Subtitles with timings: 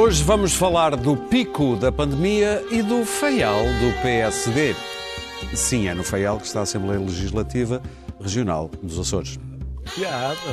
[0.00, 4.74] Hoje vamos falar do pico da pandemia e do feial do PSD.
[5.54, 7.82] Sim, é no feial que está a Assembleia Legislativa
[8.18, 9.38] Regional dos Açores.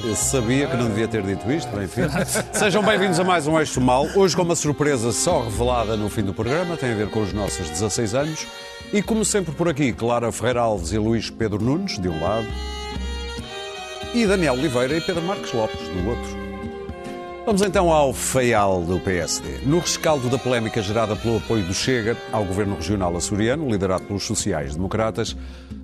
[0.04, 2.02] Eu sabia que não devia ter dito isto, bem, enfim.
[2.52, 4.06] Sejam bem-vindos a mais um Eixo Mal.
[4.18, 7.32] Hoje com uma surpresa só revelada no fim do programa, tem a ver com os
[7.32, 8.46] nossos 16 anos.
[8.92, 12.48] E como sempre por aqui, Clara Ferreira Alves e Luís Pedro Nunes, de um lado,
[14.14, 16.37] e Daniel Oliveira e Pedro Marques Lopes, do outro.
[17.48, 19.60] Vamos então ao feial do PSD.
[19.66, 24.24] No rescaldo da polémica gerada pelo apoio do Chega ao governo regional açoriano, liderado pelos
[24.24, 25.34] sociais-democratas,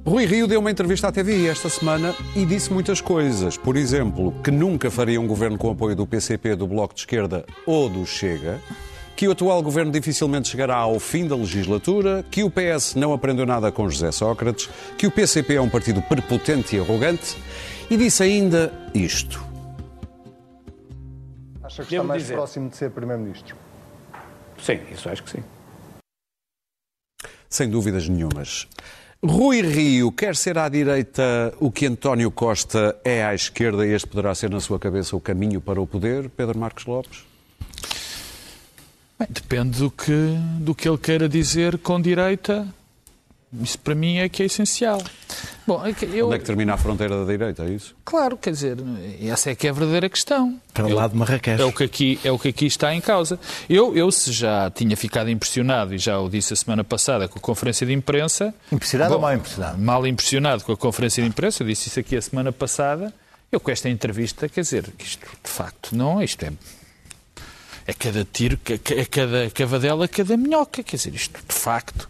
[0.05, 3.55] Rui Rio deu uma entrevista à TVI esta semana e disse muitas coisas.
[3.55, 7.45] Por exemplo, que nunca faria um governo com apoio do PCP, do Bloco de Esquerda
[7.66, 8.60] ou do Chega,
[9.16, 13.45] que o atual governo dificilmente chegará ao fim da legislatura, que o PS não aprendeu
[13.45, 17.38] nada com José Sócrates, que o PCP é um partido prepotente e arrogante,
[17.90, 19.52] e disse ainda isto.
[21.74, 22.35] Acha que está mais dizer.
[22.35, 23.55] próximo de ser Primeiro-Ministro?
[24.62, 25.43] Sim, isso acho que sim.
[27.49, 28.68] Sem dúvidas nenhumas.
[29.24, 34.07] Rui Rio quer ser à direita o que António Costa é à esquerda e este
[34.07, 37.26] poderá ser na sua cabeça o caminho para o poder, Pedro Marcos Lopes?
[39.18, 42.68] Bem, depende do que, do que ele queira dizer com direita
[43.62, 45.01] isso para mim é que é essencial.
[45.65, 46.27] Bom, é eu...
[46.27, 47.95] Onde é que termina a fronteira da direita, é isso?
[48.04, 48.77] Claro, quer dizer,
[49.21, 50.60] essa é que é a verdadeira questão.
[50.73, 51.62] Para o lado de Marrakech.
[51.62, 53.40] É o, que aqui, é o que aqui está em causa.
[53.70, 57.40] Eu, eu, se já tinha ficado impressionado, e já o disse a semana passada com
[57.40, 58.54] a conferência de imprensa...
[58.71, 59.77] Impressionado bom, ou mal impressionado?
[59.77, 63.13] Mal impressionado com a conferência de imprensa, eu disse isso aqui a semana passada,
[63.51, 66.51] eu com esta entrevista, quer dizer, isto de facto não, isto é...
[67.85, 68.57] É cada tiro,
[68.95, 72.09] é cada cavadela, cada minhoca, quer dizer, isto de facto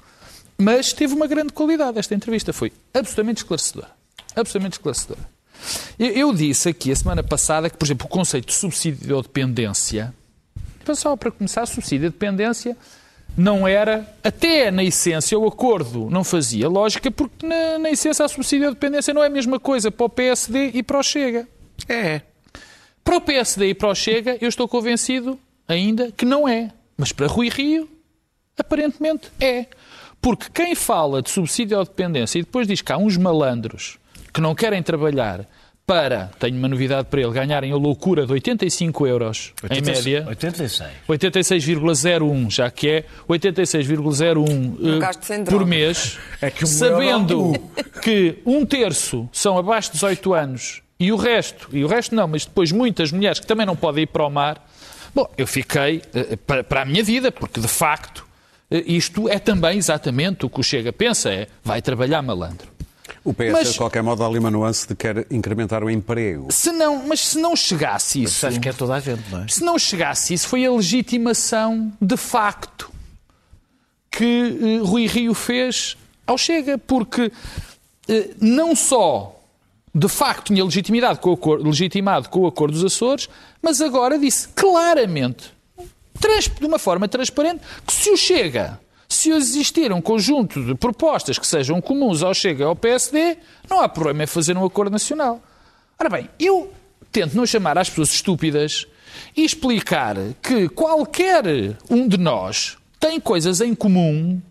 [0.57, 3.89] mas teve uma grande qualidade esta entrevista, foi absolutamente esclarecedora.
[4.35, 5.19] Absolutamente esclarecedora.
[5.97, 9.21] Eu, eu disse aqui a semana passada que, por exemplo, o conceito de subsídio de
[9.23, 10.13] dependência,
[10.95, 12.75] só para começar, subsídio de dependência
[13.35, 18.27] não era, até na essência, o acordo não fazia lógica, porque na, na essência a
[18.27, 21.47] subsídio de dependência não é a mesma coisa para o PSD e para o Chega.
[21.89, 22.21] É.
[23.03, 26.71] Para o PSD e para o Chega, eu estou convencido ainda que não é.
[26.95, 27.89] Mas para Rui Rio,
[28.57, 29.65] aparentemente é.
[30.23, 33.97] Porque quem fala de subsídio à dependência e depois diz que há uns malandros
[34.33, 35.45] que não querem trabalhar
[35.85, 40.25] para, tenho uma novidade para ele, ganharem a loucura de 85 euros 80, em média.
[40.29, 40.89] 86.
[41.09, 47.51] 86,01, já que é 86,01 uh, por mês, é que sabendo
[48.01, 52.29] que um terço são abaixo de 18 anos e o resto, e o resto não,
[52.29, 54.65] mas depois muitas mulheres que também não podem ir para o mar,
[55.13, 58.32] bom, eu fiquei uh, para, para a minha vida, porque de facto eh,
[58.85, 62.73] isto é também exatamente o que o Chega pensa, é vai trabalhar malandro.
[63.23, 66.47] O PS, mas, de qualquer modo, há ali uma nuance de quer incrementar o emprego.
[66.51, 68.39] Se não, mas se não chegasse isso...
[68.43, 69.47] Mas acho que é toda a gente, não é?
[69.47, 72.91] Se não chegasse isso, foi a legitimação de facto
[74.11, 75.95] que uh, Rui Rio fez
[76.27, 77.31] ao Chega, porque uh,
[78.39, 79.39] não só
[79.95, 83.29] de facto tinha legitimidade com o, legitimado com o Acordo dos Açores,
[83.61, 85.52] mas agora disse claramente
[86.59, 91.45] de uma forma transparente, que se o Chega, se existir um conjunto de propostas que
[91.45, 93.37] sejam comuns ao Chega ao PSD,
[93.69, 95.41] não há problema em fazer um acordo nacional.
[95.99, 96.71] Ora bem, eu
[97.11, 98.87] tento não chamar as pessoas estúpidas
[99.35, 101.43] e explicar que qualquer
[101.89, 104.41] um de nós tem coisas em comum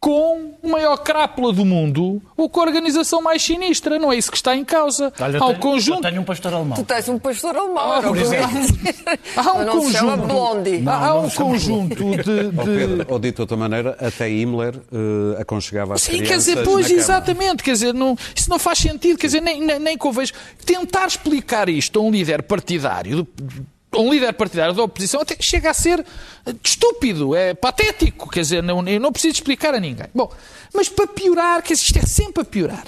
[0.00, 3.98] com o maior crápula do mundo ou com a organização mais sinistra.
[3.98, 5.12] Não é isso que está em causa.
[5.20, 5.98] Olha, eu, Há um tenho, conjunto...
[5.98, 6.78] eu tenho um pastor alemão.
[6.78, 7.92] Tu tens um pastor alemão.
[7.92, 8.48] Ah, por exemplo.
[9.36, 10.26] Há um não conjunto...
[10.26, 10.78] Blondie.
[10.78, 12.16] Não, há um conjunto de...
[12.16, 12.60] de...
[12.60, 16.64] Oh, Pedro, ou dito de outra maneira, até Himmler uh, aconchegava as Sim, quer dizer,
[16.64, 17.62] pois, exatamente.
[17.62, 19.18] Quer dizer, não, isso não faz sentido.
[19.18, 20.26] Quer dizer, nem, nem, nem convém...
[20.64, 23.28] Tentar explicar isto a um líder partidário
[23.94, 26.04] um líder partidário da oposição até chega a ser
[26.62, 30.06] estúpido, é patético, quer dizer, não, eu não preciso explicar a ninguém.
[30.14, 30.32] Bom,
[30.72, 32.84] mas para piorar, dizer, isto é sempre a piorar.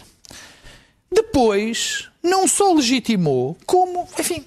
[1.10, 4.44] Depois, não só legitimou, como, enfim,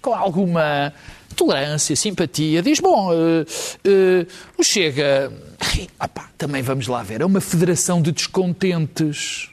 [0.00, 0.92] com alguma
[1.34, 4.26] tolerância, simpatia, diz, bom, uh, uh,
[4.56, 5.32] o Chega,
[6.00, 9.50] opa, também vamos lá ver, é uma federação de descontentes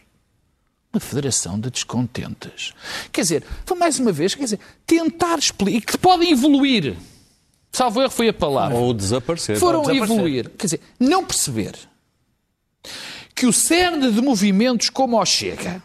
[0.96, 2.74] uma federação de descontentes.
[3.12, 6.96] Quer dizer, foi mais uma vez, quer dizer, tentar explicar, que podem evoluir.
[7.72, 8.78] Salvo erro foi a palavra.
[8.78, 9.58] Ou desaparecer.
[9.58, 10.16] Foram desaparecer.
[10.16, 10.50] evoluir.
[10.58, 11.74] Quer dizer, não perceber
[13.36, 15.84] que o cerne de movimentos como o Chega,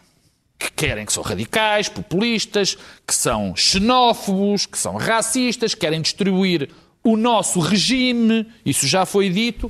[0.57, 6.69] que querem que são radicais, populistas, que são xenófobos, que são racistas, querem distribuir
[7.03, 9.69] o nosso regime, isso já foi dito,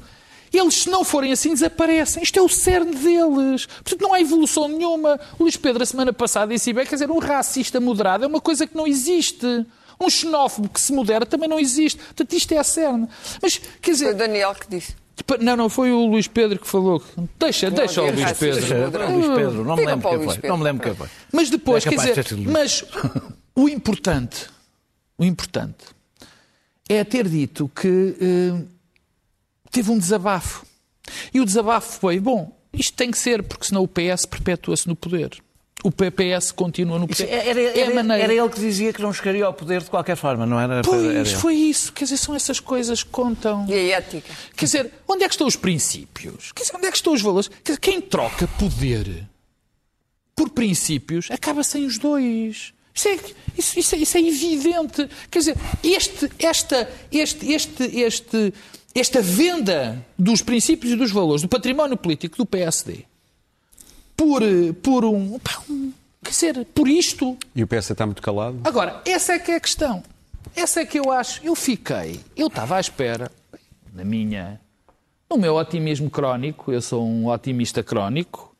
[0.53, 2.23] eles, se não forem assim, desaparecem.
[2.23, 3.65] Isto é o cerne deles.
[3.65, 5.19] Portanto, não há evolução nenhuma.
[5.39, 8.41] O Luís Pedro, a semana passada, disse bem, quer dizer, um racista moderado é uma
[8.41, 9.45] coisa que não existe.
[9.99, 11.97] Um xenófobo que se modera também não existe.
[11.99, 13.07] Portanto, isto é a cerne.
[13.41, 14.05] Mas, quer dizer...
[14.05, 14.95] Foi o Daniel que disse.
[15.39, 17.01] Não, não, foi o Luís Pedro que falou.
[17.39, 18.59] Deixa, não, deixa o Luís Pedro.
[18.59, 20.49] Deixa, Luís Pedro, não me lembro quem foi.
[20.49, 21.07] Não me lembro quem foi.
[21.31, 22.83] Mas depois, é quer dizer, mas
[23.55, 24.47] o importante,
[25.17, 25.85] o importante
[26.89, 28.63] é ter dito que eh,
[29.71, 30.65] teve um desabafo.
[31.33, 34.95] E o desabafo foi, bom, isto tem que ser, porque senão o PS perpetua-se no
[34.95, 35.41] poder.
[35.83, 37.27] O PPS continua no poder.
[37.27, 38.23] Era, era, é maneira...
[38.23, 40.83] era, ele que dizia que não chegaria ao poder de qualquer forma, não era?
[40.83, 41.91] Pois, era foi isso.
[41.91, 43.65] Quer dizer, são essas coisas que contam.
[43.67, 44.31] E a ética?
[44.55, 46.51] Quer dizer, onde é que estão os princípios?
[46.51, 47.47] Quer dizer, onde é que estão os valores?
[47.47, 49.27] Quer dizer, quem troca poder
[50.35, 52.73] por princípios acaba sem os dois.
[52.93, 53.19] Isso é,
[53.57, 55.09] isso, isso, é, isso é evidente.
[55.29, 58.53] Quer dizer, este, esta, este, este, este,
[58.93, 63.05] esta venda dos princípios e dos valores do património político do PSD
[64.15, 64.41] por,
[64.83, 65.39] por um,
[65.69, 65.93] um
[66.23, 67.35] Quer dizer, por isto.
[67.55, 68.59] E o PS está muito calado?
[68.63, 70.03] Agora, essa é que é a questão.
[70.55, 71.43] Essa é que eu acho.
[71.43, 73.31] Eu fiquei, eu estava à espera,
[73.93, 74.59] na minha.
[75.29, 78.50] No meu otimismo crónico, eu sou um otimista crónico,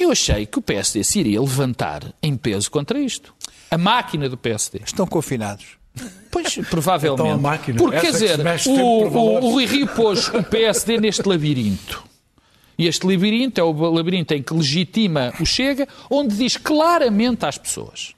[0.00, 3.34] eu achei que o PSD se iria levantar em peso contra isto.
[3.70, 4.80] A máquina do PSD.
[4.84, 5.78] Estão confinados.
[6.30, 7.22] Pois, provavelmente.
[7.22, 7.78] Então, a máquina.
[7.78, 12.02] Porque, quer dizer, o, o, o Rui Rio pôs o PSD neste labirinto.
[12.78, 17.58] E este labirinto é o labirinto em que legitima o Chega, onde diz claramente às
[17.58, 18.14] pessoas: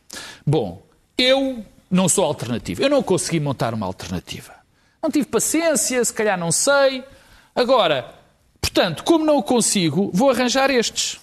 [0.47, 0.83] Bom,
[1.19, 4.55] eu não sou alternativa, eu não consegui montar uma alternativa.
[5.03, 7.03] Não tive paciência, se calhar não sei.
[7.57, 8.15] Agora,
[8.61, 11.19] portanto, como não o consigo, vou arranjar estes.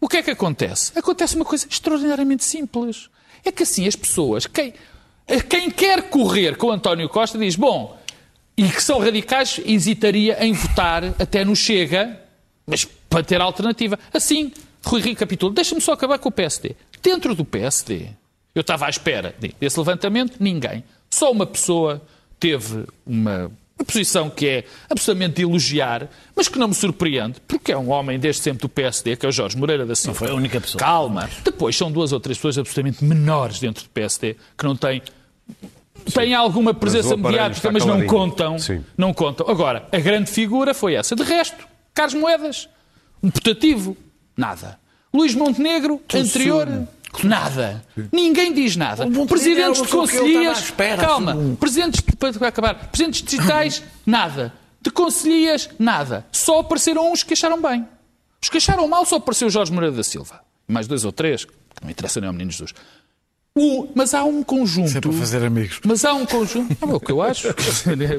[0.00, 0.92] O que é que acontece?
[0.98, 3.08] Acontece uma coisa extraordinariamente simples.
[3.44, 4.74] É que assim as pessoas, quem,
[5.48, 7.98] quem quer correr com António Costa diz, bom,
[8.56, 12.20] e que são radicais, hesitaria em votar até no Chega,
[12.66, 13.98] mas para ter alternativa.
[14.12, 14.52] Assim,
[14.84, 15.52] Rui Rio capítulo.
[15.52, 16.76] Deixa-me só acabar com o PSD.
[17.02, 18.08] Dentro do PSD,
[18.54, 20.82] eu estava à espera desse levantamento, ninguém.
[21.10, 22.02] Só uma pessoa
[22.38, 27.72] teve uma uma posição que é absolutamente de elogiar, mas que não me surpreende, porque
[27.72, 30.12] é um homem desde sempre do PSD, que é o Jorge Moreira da Silva.
[30.12, 30.80] Não foi a única pessoa.
[30.80, 31.28] Calma.
[31.44, 35.02] Depois são duas ou três pessoas absolutamente menores dentro do PSD, que não têm
[36.12, 38.58] têm alguma presença mediática, mas não contam.
[38.58, 38.84] Sim.
[38.96, 39.48] Não contam.
[39.48, 41.14] Agora, a grande figura foi essa.
[41.14, 42.68] De resto, Carlos Moedas,
[43.22, 43.96] um putativo,
[44.36, 44.78] nada.
[45.12, 46.68] Luís Montenegro, anterior,
[47.24, 47.84] Nada.
[48.12, 49.06] Ninguém diz nada.
[49.26, 50.70] Presidentes de conselhias.
[51.00, 51.36] Calma.
[51.58, 52.74] Presidentes de, para acabar.
[52.88, 54.52] Presidentes digitais, nada.
[54.80, 56.26] De conselhias, nada.
[56.30, 57.86] Só apareceram uns que acharam bem.
[58.42, 60.40] Os que acharam mal só apareceu Jorge Moreira da Silva.
[60.68, 61.52] Mais dois ou três, que
[61.82, 62.72] não interessa nem ao Menino Jesus.
[63.58, 64.90] O, mas há um conjunto.
[64.90, 65.80] Sempre a fazer amigos.
[65.82, 66.76] Mas há um conjunto.
[66.78, 67.48] É o que eu acho.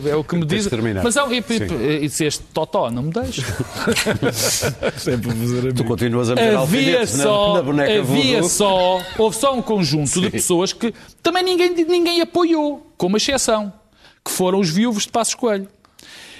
[0.08, 0.68] É o que me diz.
[1.04, 1.32] Mas há um.
[1.32, 3.44] E, e, e este totó não me deixa.
[4.98, 5.74] Sempre a fazer amigos.
[5.76, 8.50] Tu continuas a meter havia só, na, na boneca Havia voodoo.
[8.50, 9.02] só.
[9.18, 10.22] Houve só um conjunto Sim.
[10.22, 10.92] de pessoas que
[11.22, 13.72] também ninguém, ninguém apoiou, com uma exceção,
[14.26, 15.68] que foram os viúvos de Passos Coelho.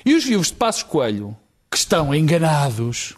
[0.04, 1.38] E os viúvos de Passos Coelho,
[1.70, 3.14] que estão enganados,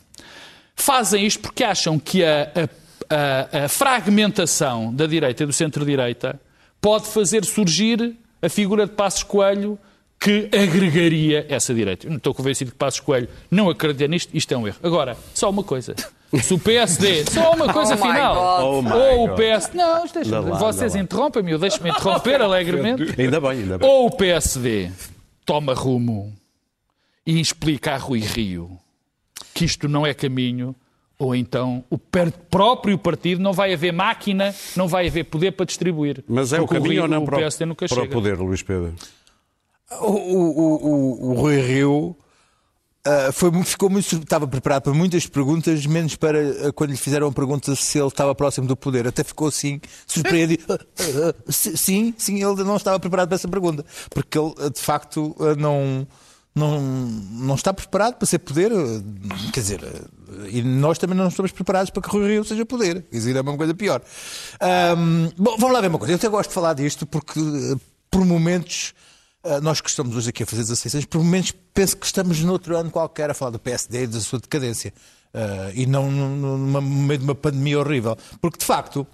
[0.75, 2.69] fazem isto porque acham que a, a
[3.09, 6.39] a, a fragmentação da direita e do centro-direita
[6.81, 9.77] pode fazer surgir a figura de Passos Coelho
[10.19, 12.05] que agregaria essa direita.
[12.05, 14.77] Eu não estou convencido que Passos Coelho não acredita nisto, isto é um erro.
[14.83, 15.95] Agora, só uma coisa.
[16.41, 20.95] Se o PSD, só uma coisa oh final, oh ou o PSD, não, deixa, vocês
[20.95, 23.19] interrompem-me, eu deixo-me interromper alegremente.
[23.19, 23.89] Ainda bem, ainda bem.
[23.89, 24.91] Ou o PSD
[25.45, 26.33] toma rumo
[27.25, 28.77] e explica a Rui Rio
[29.53, 30.75] que isto não é caminho,
[31.19, 36.23] ou então o próprio partido não vai haver máquina, não vai haver poder para distribuir.
[36.25, 38.95] Mas é o caminho o, ou não para, o, para o poder, Luís Pedro?
[39.99, 42.15] O, o, o Rui Rio
[43.05, 47.27] uh, foi, ficou muito, estava preparado para muitas perguntas, menos para uh, quando lhe fizeram
[47.27, 49.05] a pergunta se ele estava próximo do poder.
[49.05, 50.63] Até ficou assim, surpreendido.
[50.73, 53.85] Uh, sim, sim, ele não estava preparado para essa pergunta.
[54.09, 56.07] Porque ele, de facto, não
[56.59, 58.71] não, não está preparado para ser poder.
[59.53, 59.81] Quer dizer,
[60.49, 63.05] e nós também não estamos preparados para que o Rio seja poder.
[63.11, 64.01] Isso é uma coisa pior.
[64.97, 66.13] Um, bom, vamos lá ver uma coisa.
[66.13, 67.39] Eu até gosto de falar disto porque,
[68.11, 68.93] por momentos,
[69.61, 72.75] nós que estamos hoje aqui a fazer 16 anos, por momentos penso que estamos noutro
[72.75, 74.93] ano qualquer a falar do PSD e da sua decadência.
[75.33, 78.17] Uh, e não no meio de uma pandemia horrível.
[78.41, 79.05] Porque, de facto,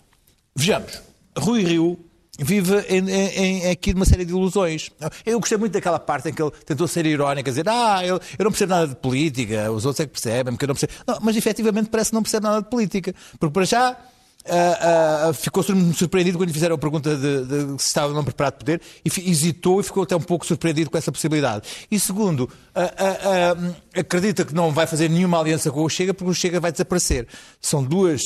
[0.55, 1.01] vejamos,
[1.37, 1.99] Rui Rio
[2.39, 4.89] vive em, em, aqui uma série de ilusões.
[5.25, 8.44] Eu gostei muito daquela parte em que ele tentou ser irónico, dizer, ah, eu, eu
[8.44, 10.94] não percebo nada de política, os outros é que percebem, porque eu não percebo.
[11.08, 13.13] Não, mas efetivamente parece que não percebe nada de política.
[13.39, 13.98] Porque para já
[14.45, 18.23] Uh, uh, ficou surpreendido quando lhe fizeram a pergunta de, de, se estava ou não
[18.23, 21.67] preparado para poder e hesitou e ficou até um pouco surpreendido com essa possibilidade.
[21.89, 26.33] E segundo, uh, acredita que não vai fazer nenhuma aliança com o Chega porque o
[26.33, 27.27] Chega vai desaparecer.
[27.59, 28.21] São duas,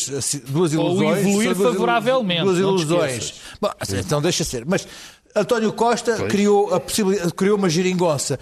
[0.47, 0.99] duas ilusões.
[0.99, 2.43] Ou evoluir duas, favoravelmente.
[2.43, 3.33] Duas ilusões.
[3.61, 4.65] Bom, assim, então deixa ser.
[4.65, 4.85] Mas
[5.33, 8.37] António Costa criou, a possibilidade, criou uma geringonça.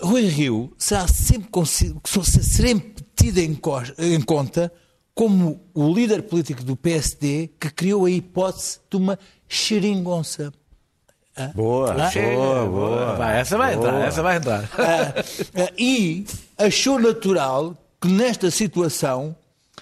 [0.00, 3.56] Rui Rio será sempre, sempre tido em,
[3.98, 4.72] em conta
[5.14, 10.52] como o líder político do PSD que criou a hipótese de uma xeringonça.
[11.54, 12.10] Boa, ah?
[12.12, 13.16] boa, boa.
[13.16, 13.88] Vai, essa vai boa.
[13.88, 14.70] entrar, essa vai entrar.
[14.78, 15.14] Ah,
[15.62, 16.26] ah, e
[16.58, 19.34] achou natural que nesta situação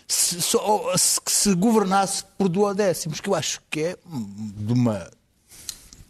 [0.07, 0.59] se, se,
[1.27, 5.11] se governasse por duodécimos, que eu acho que é de uma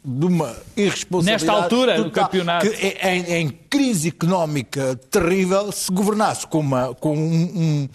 [0.02, 1.44] de uma irresponsabilidade.
[1.44, 2.70] Nesta altura total, do campeonato.
[2.70, 7.88] Que é, em, em, crise económica terrível, se governasse com, uma, com um, um,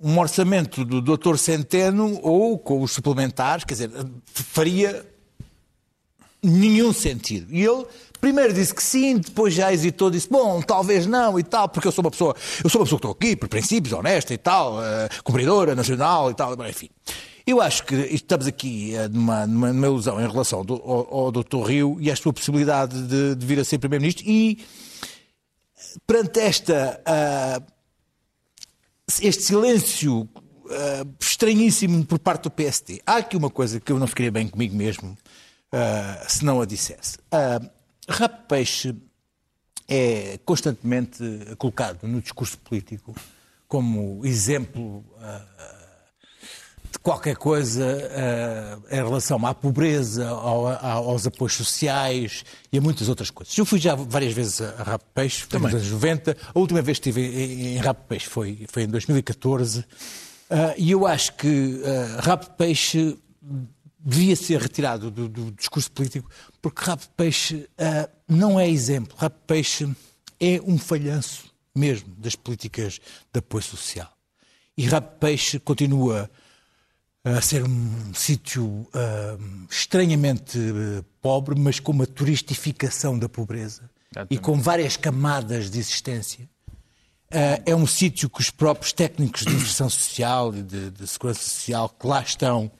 [0.00, 1.36] um, orçamento do Dr.
[1.36, 3.90] Centeno ou com os suplementares, quer dizer,
[4.26, 5.04] faria
[6.42, 7.52] nenhum sentido.
[7.52, 7.86] E ele
[8.20, 11.92] primeiro disse que sim, depois já hesitou, disse bom, talvez não e tal, porque eu
[11.92, 14.78] sou uma pessoa, eu sou uma pessoa que estou aqui por princípios, honesta e tal,
[14.78, 14.82] uh,
[15.22, 16.90] cumpridora, nacional e tal, enfim.
[17.46, 21.32] Eu acho que estamos aqui uh, numa, numa, numa, ilusão em relação do, ao, ao
[21.32, 21.62] Dr.
[21.64, 24.58] Rio e à sua possibilidade de, de vir a ser Primeiro-Ministro e
[26.06, 27.64] perante esta, uh,
[29.22, 34.06] este silêncio uh, estranhíssimo por parte do PSD, há aqui uma coisa que eu não
[34.06, 35.16] ficaria bem comigo mesmo
[35.72, 37.18] uh, se não a dissesse.
[37.32, 37.68] Uh,
[38.08, 38.94] Rap Peixe
[39.88, 41.22] é constantemente
[41.58, 43.14] colocado no discurso político
[43.68, 45.75] como exemplo uh,
[46.96, 53.08] de qualquer coisa uh, em relação à pobreza, ao, aos apoios sociais e a muitas
[53.08, 53.56] outras coisas.
[53.56, 56.36] Eu fui já várias vezes a Rap Peixe, nos anos 90.
[56.54, 59.80] A última vez que estive em, em Rap Peixe foi, foi em 2014.
[59.80, 59.84] Uh,
[60.78, 63.18] e eu acho que uh, Rap Peixe
[63.98, 66.30] devia ser retirado do, do discurso político,
[66.62, 69.14] porque Rabo Peixe uh, não é exemplo.
[69.18, 69.86] Rabo Peixe
[70.40, 73.00] é um falhanço mesmo das políticas
[73.32, 74.10] de apoio social.
[74.78, 76.30] E Rabo Peixe continua
[77.26, 84.34] a ser um sítio uh, estranhamente uh, pobre, mas com uma turistificação da pobreza Exatamente.
[84.34, 86.48] e com várias camadas de existência.
[87.30, 91.88] é um sítio que os próprios técnicos de inserção social e de, de segurança social
[91.88, 92.70] que lá estão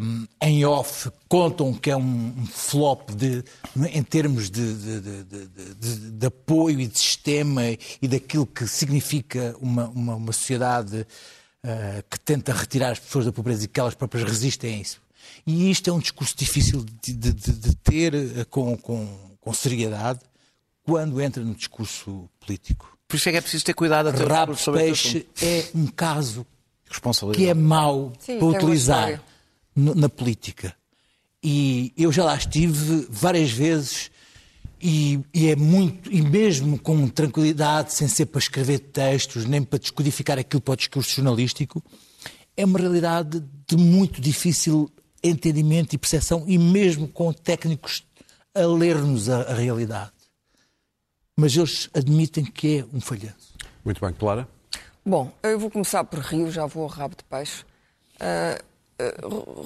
[0.00, 3.44] um, em off contam que é um flop de,
[3.92, 7.62] em termos de, de, de, de, apoio e de sistema
[8.00, 11.06] e daquilo que significa uma, uma, uma sociedade
[11.64, 15.00] uh, que tenta retirar as pessoas da pobreza e que elas próprias resistem a isso.
[15.46, 20.20] E isto é um discurso difícil de, ter uh, com, com, com seriedade
[20.84, 22.98] quando entra no discurso político.
[23.06, 26.46] Por isso é que é preciso ter cuidado a ter Rabo peixe é um caso
[27.34, 29.22] que é mau Sim, para utilizar
[29.74, 30.74] na política.
[31.42, 34.10] E eu já lá estive várias vezes
[34.82, 39.78] e, e, é muito, e mesmo com tranquilidade, sem ser para escrever textos, nem para
[39.78, 41.80] descodificar aquilo para o discurso jornalístico,
[42.56, 44.90] é uma realidade de muito difícil
[45.22, 48.04] entendimento e percepção, e mesmo com técnicos
[48.52, 50.10] a ler-nos a, a realidade.
[51.36, 53.54] Mas eles admitem que é um falhanço.
[53.84, 54.48] Muito bem, Clara.
[55.06, 57.62] Bom, eu vou começar por Rio, já vou ao rabo de peixe.
[58.16, 58.62] Uh,
[58.98, 59.16] eh,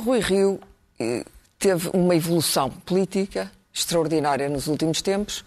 [0.04, 0.60] Rui Rio
[0.98, 1.24] eh,
[1.58, 5.44] teve uma evolução política extraordinária nos últimos tempos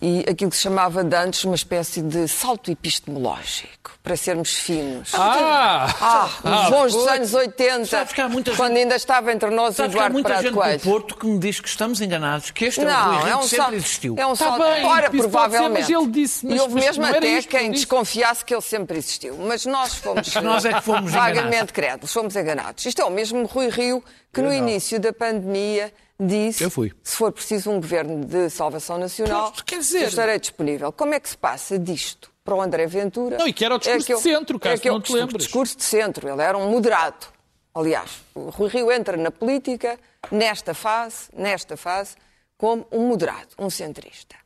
[0.00, 5.12] e aquilo que se chamava de antes uma espécie de salto epistemológico, para sermos finos.
[5.14, 5.94] Ah!
[6.00, 8.08] ah os ah, bons dos anos 80,
[8.56, 10.52] quando ainda estava entre nós o Eduardo Prado Coelho.
[10.52, 12.90] Que há muita gente do Porto que me diz que estamos enganados, que este não,
[12.90, 14.14] é Rui é um que sempre existiu.
[14.16, 15.86] É um tá salto, bem, ora, provavelmente.
[15.86, 19.36] Ser, ele disse, mas, e houve mesmo até isto, quem desconfiasse que ele sempre existiu.
[19.36, 22.86] Mas nós fomos, nós é que fomos vagamente crédulos, fomos enganados.
[22.86, 24.02] Isto é o mesmo Rui Rio
[24.32, 25.92] que no início da pandemia
[26.26, 26.64] disse,
[27.02, 30.08] se for preciso um governo de salvação nacional, quer dizer...
[30.08, 30.92] estarei disponível.
[30.92, 33.38] Como é que se passa disto para o André Ventura?
[33.38, 35.12] Não, e que era o discurso é que de centro, caso é que não te
[35.12, 35.44] lembres.
[35.44, 37.26] discurso de centro, ele era um moderado.
[37.74, 39.98] Aliás, o Rui Rio entra na política,
[40.30, 42.16] nesta fase, nesta fase,
[42.58, 44.36] como um moderado, um centrista.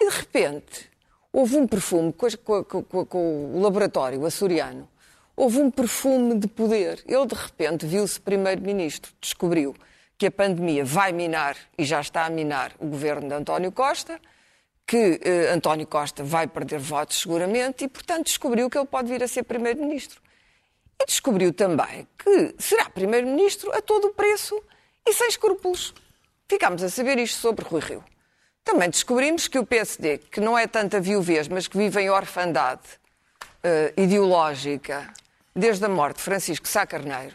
[0.00, 0.90] E de repente,
[1.32, 2.28] houve um perfume com,
[2.64, 4.88] com, com, com o laboratório açoriano,
[5.34, 7.02] houve um perfume de poder.
[7.06, 9.74] Ele, de repente, viu-se primeiro-ministro, descobriu
[10.18, 14.20] que a pandemia vai minar, e já está a minar, o governo de António Costa,
[14.86, 19.22] que eh, António Costa vai perder votos seguramente e, portanto, descobriu que ele pode vir
[19.22, 20.20] a ser Primeiro-Ministro.
[21.00, 24.58] E descobriu também que será Primeiro-Ministro a todo o preço
[25.04, 25.92] e sem escrúpulos.
[26.48, 28.04] Ficámos a saber isto sobre Rui Rio.
[28.64, 32.82] Também descobrimos que o PSD, que não é tanta viuvez, mas que vive em orfandade
[32.82, 35.12] uh, ideológica
[35.54, 37.34] desde a morte de Francisco Sá Carneiro,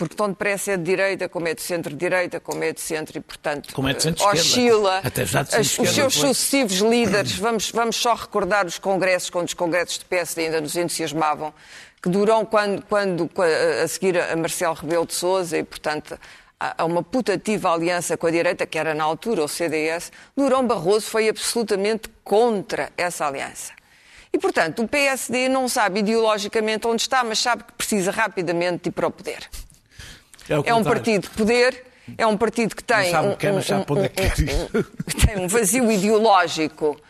[0.00, 3.20] porque tão depressa é de direita, como é de centro-direita, como é de centro e,
[3.20, 5.02] portanto, como é de centro oscila.
[5.04, 9.48] Até já de as, os seus sucessivos líderes, vamos, vamos só recordar os congressos, quando
[9.48, 11.52] os congressos de PSD ainda nos entusiasmavam,
[12.02, 13.30] que duram quando, quando
[13.84, 16.18] a seguir a Marcelo Rebelo de Sousa e, portanto,
[16.58, 21.10] a uma putativa aliança com a direita, que era na altura o CDS, Durão Barroso
[21.10, 23.74] foi absolutamente contra essa aliança.
[24.32, 28.88] E, portanto, o PSD não sabe ideologicamente onde está, mas sabe que precisa rapidamente de
[28.88, 29.46] ir para o poder.
[30.50, 31.84] É, é um partido de poder,
[32.18, 33.52] é um partido que tem, que é,
[35.26, 37.00] tem um vazio ideológico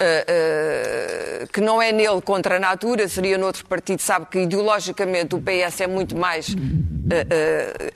[0.00, 5.34] uh, uh, que não é nele contra a natura, seria noutro partido, sabe que ideologicamente
[5.34, 6.54] o PS é muito mais uh,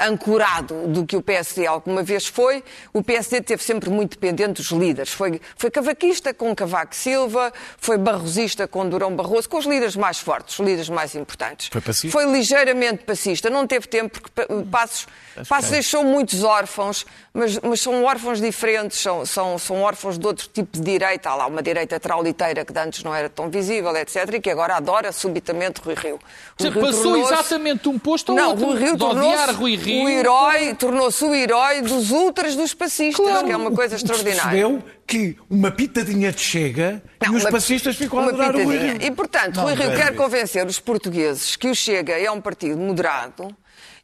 [0.00, 2.62] ancorado do que o PSD alguma vez foi.
[2.92, 5.12] O PSD teve sempre muito dependente dos líderes.
[5.12, 10.18] Foi, foi cavaquista com Cavaco Silva, foi barrosista com Durão Barroso, com os líderes mais
[10.18, 11.68] fortes, os líderes mais importantes.
[11.68, 12.10] Foi pacista?
[12.10, 13.48] Foi ligeiramente passista.
[13.48, 15.06] Não teve tempo porque Passos,
[15.48, 20.48] Passos deixou muitos órfãos, mas, mas são órfãos diferentes, são, são, são órfãos de outro
[20.52, 21.30] tipo de direita.
[21.30, 24.76] Há lá uma direita trauliteira que antes não era tão visível, etc., e que agora
[24.76, 26.18] adora subitamente Rui Rio.
[26.60, 28.66] Rui Rio passou exatamente um posto ao não, outro.
[28.66, 30.04] Rui Rio tornou-se Rui Rio.
[30.04, 33.46] o herói, tornou-se o herói dos ultras dos passistas, claro.
[33.46, 34.42] que é uma coisa extraordinária.
[34.42, 38.64] Percebeu que uma pitadinha de chega não, e os uma, passistas ficam a adorar o
[38.64, 39.02] Rui Rio.
[39.02, 42.78] E, portanto, não, Rui Rio quer convencer os portugueses que o Chega é um partido
[42.78, 43.54] moderado,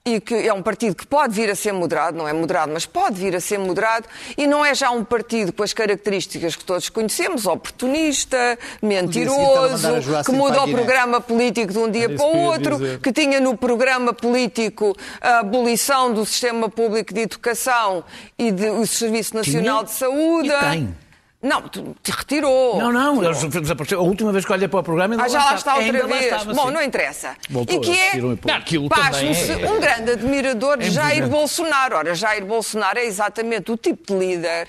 [0.05, 2.87] e que é um partido que pode vir a ser moderado, não é moderado, mas
[2.87, 6.65] pode vir a ser moderado, e não é já um partido com as características que
[6.65, 9.89] todos conhecemos, oportunista, mentiroso,
[10.25, 14.15] que muda o programa político de um dia para o outro, que tinha no programa
[14.15, 18.03] político a abolição do sistema público de educação
[18.39, 20.49] e do Serviço Nacional de Saúde.
[20.49, 21.10] E tem.
[21.43, 22.77] Não, te retirou.
[22.79, 23.43] Não, não, eles.
[23.93, 26.25] A última vez que olhei para o programa ainda Ah, já lá está outra vez.
[26.25, 27.35] Estava, Bom, não interessa.
[27.49, 29.71] Voltou, e que é Pasmo-se é...
[29.71, 31.97] um grande admirador de é Jair Bolsonaro.
[31.97, 34.69] Ora, Jair Bolsonaro é exatamente o tipo de líder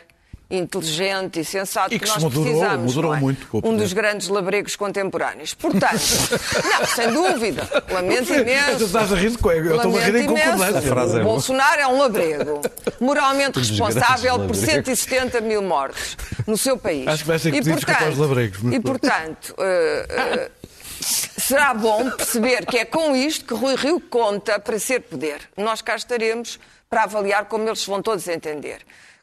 [0.51, 2.95] inteligente e sensato e que, que nós moderou, precisamos.
[2.95, 3.19] Moderou é?
[3.19, 3.47] muito.
[3.63, 5.54] Um dos grandes labregos contemporâneos.
[5.54, 5.91] Portanto,
[6.80, 7.67] não, sem dúvida.
[7.89, 8.84] Lamento imenso.
[8.84, 11.19] Estás a rir com Eu estou a rir em concordância.
[11.19, 12.62] É Bolsonaro é um labrego.
[12.99, 17.08] Moralmente responsável por 170 mil mortes no seu país.
[17.08, 18.73] Acho que vai ser que e, portanto, labregos.
[18.73, 20.52] E, portanto, uh, uh,
[21.02, 25.39] será bom perceber que é com isto que Rui Rio conta para ser poder.
[25.58, 28.82] Nós cá estaremos para avaliar como eles vão todos entender.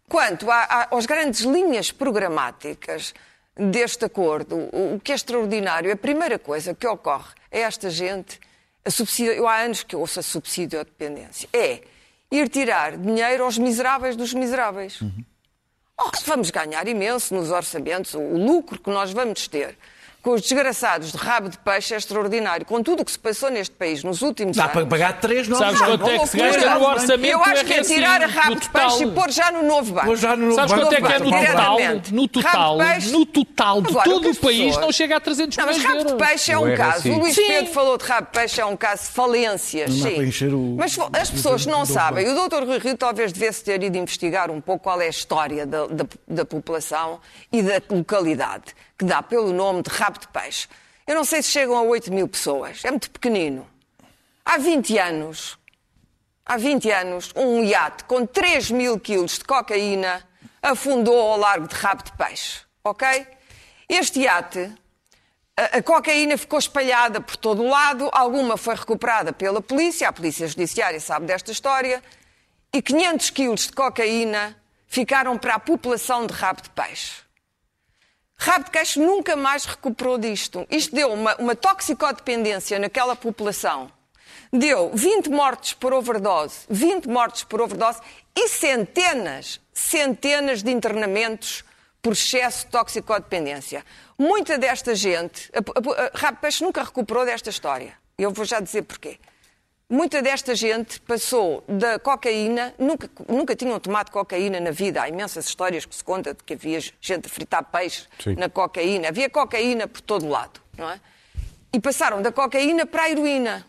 [0.09, 3.12] Quanto às grandes linhas programáticas
[3.55, 8.40] deste acordo, o que é extraordinário, a primeira coisa que ocorre a esta gente,
[8.85, 11.83] a subsídio, eu há anos que ouço a subsídio à dependência, é
[12.31, 15.01] ir tirar dinheiro aos miseráveis dos miseráveis.
[15.01, 15.25] Uhum.
[16.01, 19.77] Oh, vamos ganhar imenso nos orçamentos, o lucro que nós vamos ter
[20.29, 22.67] com os desgraçados de rabo de peixe é extraordinário.
[22.67, 24.75] Com tudo o que se passou neste país nos últimos Dá anos.
[24.75, 27.64] Dá para pagar três novos Sabes quanto é que se gasta no orçamento Eu acho
[27.64, 30.17] que é tirar rabo de peixe e pôr já no novo banco.
[30.17, 31.79] Já no Sabes quanto é que é no total?
[32.12, 32.79] No total,
[33.11, 36.27] no total de todo o país não chega a 300 não, milhões mas rabo de
[36.27, 37.11] peixe é um caso.
[37.11, 37.35] O Luís.
[37.35, 39.95] Pedro falou de rabo de peixe, é um caso de falências.
[39.95, 40.77] Sim.
[40.77, 42.29] Mas as pessoas não sabem.
[42.29, 45.64] O doutor Rui Rio talvez devesse ter ido investigar um pouco qual é a história
[45.64, 47.19] da, da, da população
[47.51, 50.66] e da localidade, que dá pelo nome de rabo de peixe.
[51.06, 52.84] Eu não sei se chegam a 8 mil pessoas.
[52.84, 53.66] É muito pequenino.
[54.44, 55.58] Há 20 anos,
[56.44, 60.26] há 20 anos, um iate com 3 mil quilos de cocaína
[60.61, 62.61] afundou ao largo de rabo de peixe.
[62.82, 63.06] Ok?
[63.88, 64.72] Este iate,
[65.56, 70.46] a, cocaína ficou espalhada por todo o lado, alguma foi recuperada pela polícia, a polícia
[70.46, 72.02] judiciária sabe desta história,
[72.72, 74.56] e 500 quilos de cocaína
[74.87, 77.28] ficaram para a população de rabo de peixe.
[78.38, 80.66] Rabo de Queixo nunca mais recuperou disto.
[80.70, 83.90] Isto deu uma, uma toxicodependência naquela população.
[84.53, 88.01] Deu 20 mortes por overdose, 20 mortes por overdose
[88.35, 91.64] e centenas, centenas de internamentos
[92.01, 93.85] por excesso de toxicodependência.
[94.16, 97.92] Muita desta gente, a, a, a Rabo de Peixe nunca recuperou desta história.
[98.16, 99.18] Eu vou já dizer porquê.
[99.90, 105.01] Muita desta gente passou da cocaína, nunca, nunca tinham tomado cocaína na vida.
[105.01, 108.35] Há imensas histórias que se conta de que havia gente a fritar peixe Sim.
[108.35, 109.09] na cocaína.
[109.09, 111.01] Havia cocaína por todo lado, não é?
[111.72, 113.64] E passaram da cocaína para a heroína.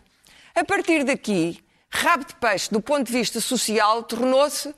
[0.54, 4.74] A partir daqui, rabo de peixe, do ponto de vista social, tornou-se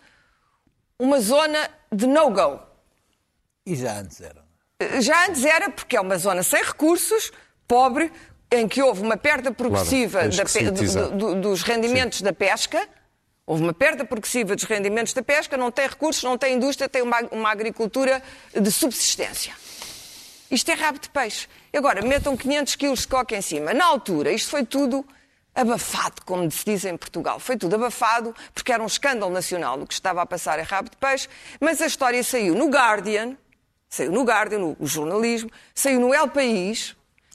[0.96, 2.61] uma zona de no-go.
[3.66, 4.44] E já antes era?
[5.00, 7.33] Já antes era, porque é uma zona sem recursos,
[7.66, 8.12] pobre,
[8.52, 12.24] em que houve uma perda progressiva claro, da, do, do, dos rendimentos Sim.
[12.24, 12.86] da pesca,
[13.46, 17.00] houve uma perda progressiva dos rendimentos da pesca, não tem recursos, não tem indústria, tem
[17.00, 18.22] uma, uma agricultura
[18.54, 19.54] de subsistência.
[20.50, 21.48] Isto é rabo de peixe.
[21.74, 23.72] Agora, metam 500 quilos de coca em cima.
[23.72, 25.02] Na altura, isto foi tudo
[25.54, 27.40] abafado, como se diz em Portugal.
[27.40, 30.90] Foi tudo abafado, porque era um escândalo nacional o que estava a passar a rabo
[30.90, 31.26] de peixe,
[31.58, 33.36] mas a história saiu no Guardian,
[33.88, 36.94] saiu no Guardian, no jornalismo, saiu no El País,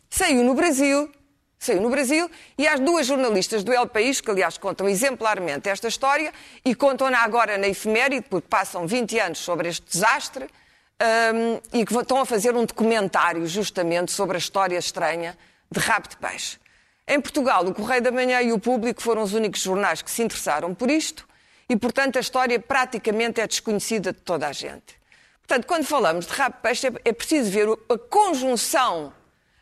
[0.10, 1.12] Saiu no Brasil
[1.60, 5.88] Saiu no Brasil e às duas jornalistas do El País, que aliás contam exemplarmente esta
[5.88, 6.32] história
[6.64, 11.96] e contam-na agora na efeméride, porque passam 20 anos sobre este desastre um, e que
[11.96, 15.36] estão a fazer um documentário justamente sobre a história estranha
[15.70, 16.60] de rabo de peixe.
[17.08, 20.22] Em Portugal, o Correio da Manhã e o Público foram os únicos jornais que se
[20.22, 21.28] interessaram por isto
[21.68, 24.96] e, portanto, a história praticamente é desconhecida de toda a gente.
[25.40, 29.12] Portanto, quando falamos de rabo de peixe, é preciso ver a conjunção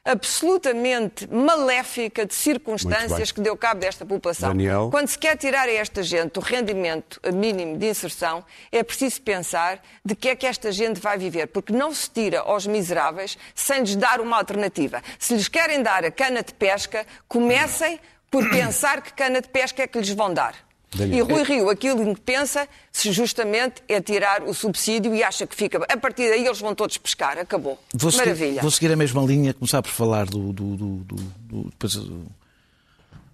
[0.05, 4.49] absolutamente maléfica de circunstâncias que deu cabo desta população.
[4.49, 4.89] Daniel.
[4.91, 9.81] Quando se quer tirar a esta gente o rendimento mínimo de inserção, é preciso pensar
[10.05, 13.81] de que é que esta gente vai viver, porque não se tira aos miseráveis sem
[13.81, 15.01] lhes dar uma alternativa.
[15.17, 19.81] Se lhes querem dar a cana de pesca, comecem por pensar que cana de pesca
[19.81, 20.64] é que lhes vão dar.
[20.93, 21.17] Daniel.
[21.17, 25.45] E Rui Rio, aquilo em que pensa, se justamente é tirar o subsídio e acha
[25.47, 25.77] que fica.
[25.89, 27.37] A partir daí eles vão todos pescar.
[27.37, 27.79] Acabou.
[27.93, 28.47] Vou Maravilha.
[28.47, 32.25] Seguir, vou seguir a mesma linha, começar por falar do, do, do, do, do,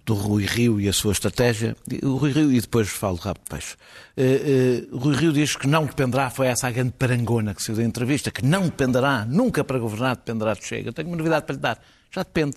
[0.04, 1.76] do Rui Rio e a sua estratégia.
[2.02, 3.76] O Rui Rio, e depois falo rápido peixe.
[4.16, 7.76] Uh, uh, Rui Rio diz que não dependerá, foi essa a grande parangona que deu
[7.76, 10.92] da entrevista, que não dependerá, nunca para governar dependerá de Chega.
[10.92, 11.82] Tenho uma novidade para lhe dar.
[12.10, 12.56] Já depende.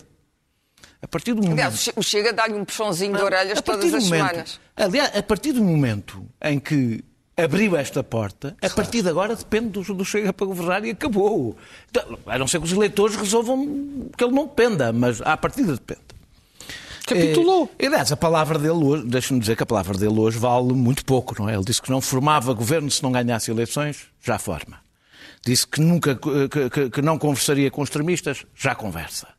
[1.06, 1.52] A partir do momento...
[1.52, 4.60] Aliás, o Chega dá-lhe um puxãozinho de orelhas todas as momento, semanas.
[4.74, 7.04] Aliás, a partir do momento em que
[7.36, 11.56] abriu esta porta, a partir de agora depende do, do Chega para governar e acabou.
[11.88, 15.74] Então, a não ser que os eleitores resolvam que ele não dependa, mas à partida
[15.74, 16.00] depende.
[17.06, 17.70] Capitulou.
[17.78, 21.04] É, aliás, a palavra dele hoje, deixa-me dizer que a palavra dele hoje vale muito
[21.04, 21.54] pouco, não é?
[21.54, 24.80] Ele disse que não formava governo se não ganhasse eleições, já forma.
[25.40, 29.35] Disse que nunca que, que, que não conversaria com extremistas, já conversa.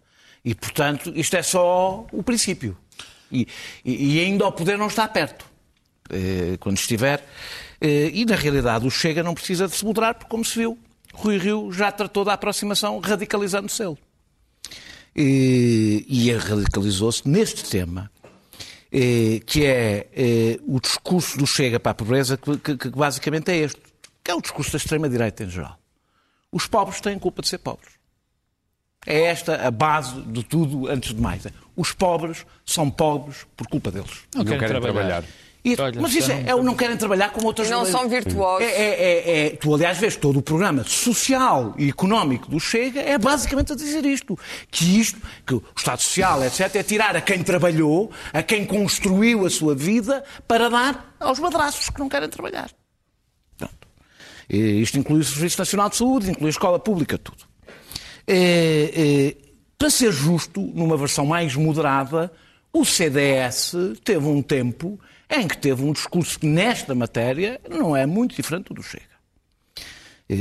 [0.48, 2.78] E, portanto, isto é só o princípio.
[3.30, 3.46] E,
[3.84, 5.46] e, ainda o poder não está perto.
[6.10, 7.22] Eh, quando estiver.
[7.82, 10.80] Eh, e, na realidade, o Chega não precisa de se moderar, porque, como se viu,
[11.14, 13.98] Rui Rio já tratou da aproximação radicalizando-se ele.
[15.14, 18.10] E, e radicalizou-se neste tema,
[18.90, 23.82] eh, que é o discurso do Chega para a pobreza, que, que basicamente é este,
[24.24, 25.78] que é o discurso da extrema-direita em geral.
[26.50, 27.97] Os pobres têm culpa de ser pobres.
[29.08, 31.48] É esta a base de tudo, antes de mais.
[31.78, 34.26] Os pobres são pobres por culpa deles.
[34.36, 34.94] Não, não querem, trabalhar.
[34.94, 35.24] trabalhar.
[35.64, 38.66] E, Olha, mas isso é, é, não querem trabalhar com outras Não são virtuosos.
[38.66, 43.00] É, é, é, é, tu, aliás, vês todo o programa social e económico do Chega
[43.00, 44.38] é basicamente a dizer isto.
[44.70, 49.46] Que isto, que o Estado Social, etc., é tirar a quem trabalhou, a quem construiu
[49.46, 52.70] a sua vida, para dar aos madraços que não querem trabalhar.
[53.58, 53.88] Pronto.
[54.50, 57.47] E isto inclui o Serviço Nacional de Saúde, inclui a escola pública, tudo.
[58.28, 59.36] É, é,
[59.78, 62.32] para ser justo, numa versão mais moderada,
[62.74, 68.06] o CDS teve um tempo em que teve um discurso que, nesta matéria, não é
[68.06, 69.17] muito diferente do Chega.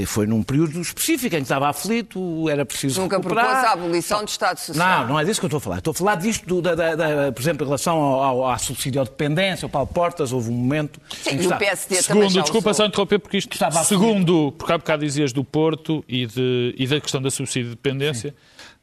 [0.06, 3.44] Foi num período específico em que estava aflito, era preciso Nunca recuperar.
[3.44, 5.02] propôs a abolição do Estado Social.
[5.02, 5.78] Não, não é disso que eu estou a falar.
[5.78, 9.64] Estou a falar disto, da, da, da, por exemplo, em relação ao, ao, à subsidiodependência,
[9.64, 11.00] ao Paulo Portas, houve um momento...
[11.22, 14.72] Sim, e o PSD segundo, também já desculpa só interromper, porque isto, estava segundo, porque
[14.72, 18.34] há bocado dizias do Porto e, de, e da questão da subsidiodependência,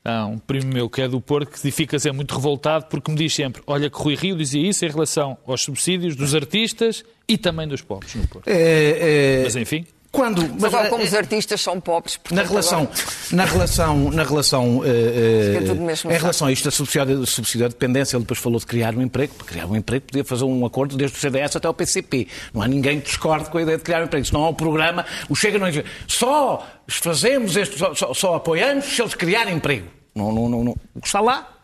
[0.06, 3.18] Há um primo meu que é do Porto que fica sempre muito revoltado porque me
[3.18, 7.38] diz sempre: olha, que Rui Rio dizia isso em relação aos subsídios dos artistas e
[7.38, 8.46] também dos pobres no Porto.
[8.46, 9.44] É, é...
[9.46, 9.86] Mas enfim.
[10.14, 12.96] Quando, mas agora, como os artistas são pobres, na relação, agora...
[13.32, 18.16] na relação, na relação, uh, uh, em relação a isto, a subsídio, subsídio de dependência,
[18.16, 19.34] ele depois falou de criar um emprego.
[19.34, 22.28] Para criar um emprego, podia fazer um acordo desde o CDS até o PCP.
[22.54, 24.24] Não há ninguém que discorde com a ideia de criar um emprego.
[24.24, 28.36] Se não há um programa, o Chega não diz só fazemos este, só, só, só
[28.36, 29.88] apoiamos se eles criarem emprego.
[30.14, 30.76] Não, não, não, não.
[30.94, 31.58] O que está lá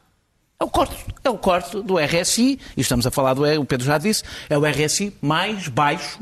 [0.59, 0.95] é o corte.
[1.23, 4.57] É o corte do RSI, e estamos a falar do, o Pedro já disse, é
[4.57, 6.19] o RSI mais baixo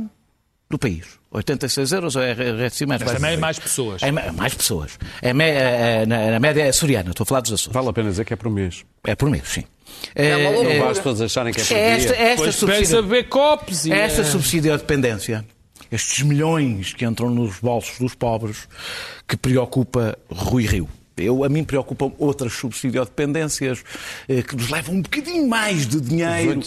[0.70, 1.18] do país.
[1.32, 4.02] 86 euros ou é RSI mais Mas também é mais pessoas.
[4.02, 4.98] É mais pessoas.
[5.22, 7.74] É, é, na, na, média é soriana, estou a falar dos Açores.
[7.74, 8.86] Vale a pena dizer que é por mês.
[9.06, 9.64] É por mês, sim.
[10.16, 10.74] É uma loucura.
[10.74, 12.24] Não basta todos acharem que é por é esta, dia.
[12.24, 14.24] Esta pois subsídio, ver copos e esta é...
[14.24, 15.46] subsidiodependência,
[15.92, 18.68] estes milhões que entram nos bolsos dos pobres,
[19.28, 20.90] que preocupa Rui Rio.
[21.18, 23.84] Eu, a mim preocupam outras subsidiodependências
[24.28, 26.60] eh, que nos levam um bocadinho mais de dinheiro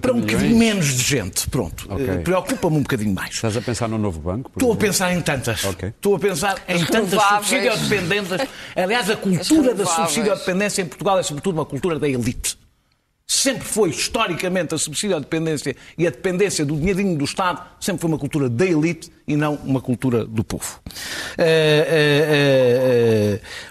[0.00, 0.74] para um bocadinho milhões?
[0.74, 1.48] menos de gente.
[1.50, 1.92] Pronto.
[1.92, 2.08] Okay.
[2.08, 3.34] Eh, Preocupa-me um bocadinho mais.
[3.34, 4.50] Estás a pensar no novo banco?
[4.54, 5.64] Estou a pensar em tantas.
[5.64, 5.88] Okay.
[5.90, 8.48] Estou a pensar em tantas subsidiodependências.
[8.76, 12.58] Aliás, a cultura da subsidiodependência em Portugal é sobretudo uma cultura da elite
[13.26, 18.00] sempre foi, historicamente, a subsídio à dependência e a dependência do dinheirinho do Estado, sempre
[18.00, 20.80] foi uma cultura da elite e não uma cultura do povo.
[21.38, 21.42] Uh,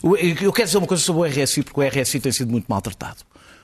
[0.03, 2.51] uh, uh, eu quero dizer uma coisa sobre o RSI, porque o RSI tem sido
[2.51, 3.23] muito maltratado.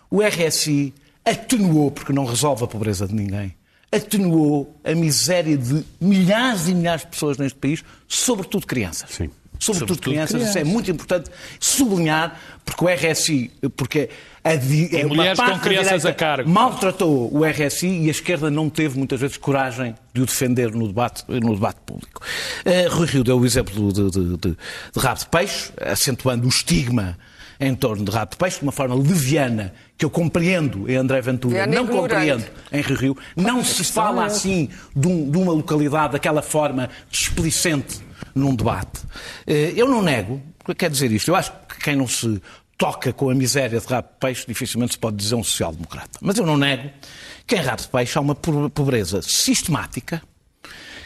[0.10, 0.94] O RSI
[1.26, 3.54] atenuou, porque não resolve a pobreza de ninguém,
[3.92, 9.10] atenuou a miséria de milhares e milhares de pessoas neste país, sobretudo crianças.
[9.12, 9.30] Sim.
[9.62, 10.32] Sobretudo, sobretudo crianças.
[10.32, 10.50] crianças.
[10.50, 14.10] Isso é muito importante sublinhar, porque o RSI, porque
[14.44, 16.50] a, é mulheres com crianças a cargo.
[16.50, 20.88] maltratou o RSI e a esquerda não teve muitas vezes coragem de o defender no
[20.88, 22.22] debate, no debate público.
[22.66, 26.50] Uh, Rui Rio deu o exemplo de, de, de, de rabo de peixe, acentuando o
[26.50, 27.18] estigma
[27.60, 31.22] em torno de rabo de peixe, de uma forma leviana, que eu compreendo em André
[31.22, 33.18] Ventura, não compreendo em Rio Rio.
[33.36, 38.02] Não se fala assim de, um, de uma localidade daquela forma displicente
[38.36, 39.02] num debate.
[39.46, 40.42] Eh, eu não nego,
[40.78, 42.42] quer dizer isto, eu acho que quem não se
[42.78, 46.20] toca com a miséria de rabo de peixe dificilmente se pode dizer um social-democrata.
[46.22, 46.90] Mas eu não nego
[47.46, 50.22] que em rabo de peixe há uma pobreza sistemática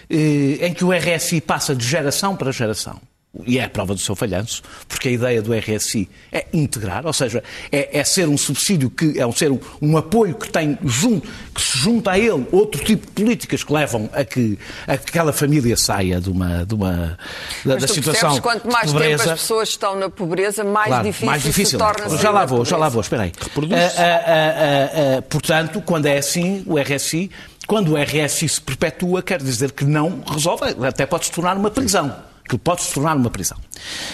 [0.10, 3.02] eh, em que o RSI passa de geração para geração
[3.46, 7.14] e é a prova do seu falhanço, porque a ideia do RSI é integrar, ou
[7.14, 10.78] seja, é, é ser um subsídio que é um, ser um, um, apoio que tem
[10.84, 14.98] junto, que se junta a ele outro tipo de políticas que levam a que, a
[14.98, 17.18] que aquela família saia de uma, de uma
[17.66, 21.44] da, da situação quanto mais tempo as pessoas estão na pobreza, mais claro, difícil, mais
[21.44, 22.18] difícil se torna.
[22.18, 23.34] Já lá vou, já lá vou, espera aí.
[23.56, 27.32] Uh, uh, uh, portanto, quando é assim, o RSI
[27.68, 31.72] quando o RSI se perpetua, quer dizer que não resolve, até pode se tornar uma
[31.72, 32.16] prisão
[32.48, 33.58] que pode se tornar uma prisão.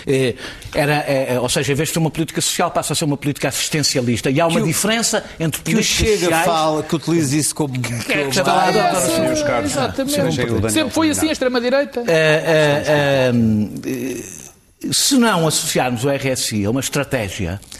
[0.07, 0.35] Eh,
[0.73, 3.17] era, é, ou seja, em vez de ser uma política social, passa a ser uma
[3.17, 4.29] política assistencialista.
[4.29, 6.45] E há uma o, diferença entre políticas que o Chega sociais...
[6.45, 7.73] fala, que utiliza isso como...
[7.73, 9.71] Que, que, que está lá, é, senhores Carlos.
[9.71, 10.71] Exatamente.
[10.71, 12.03] Sempre foi assim a extrema-direita.
[12.07, 13.31] Eh, eh,
[14.89, 17.70] se não associarmos o RSI a uma estratégia eh, eh,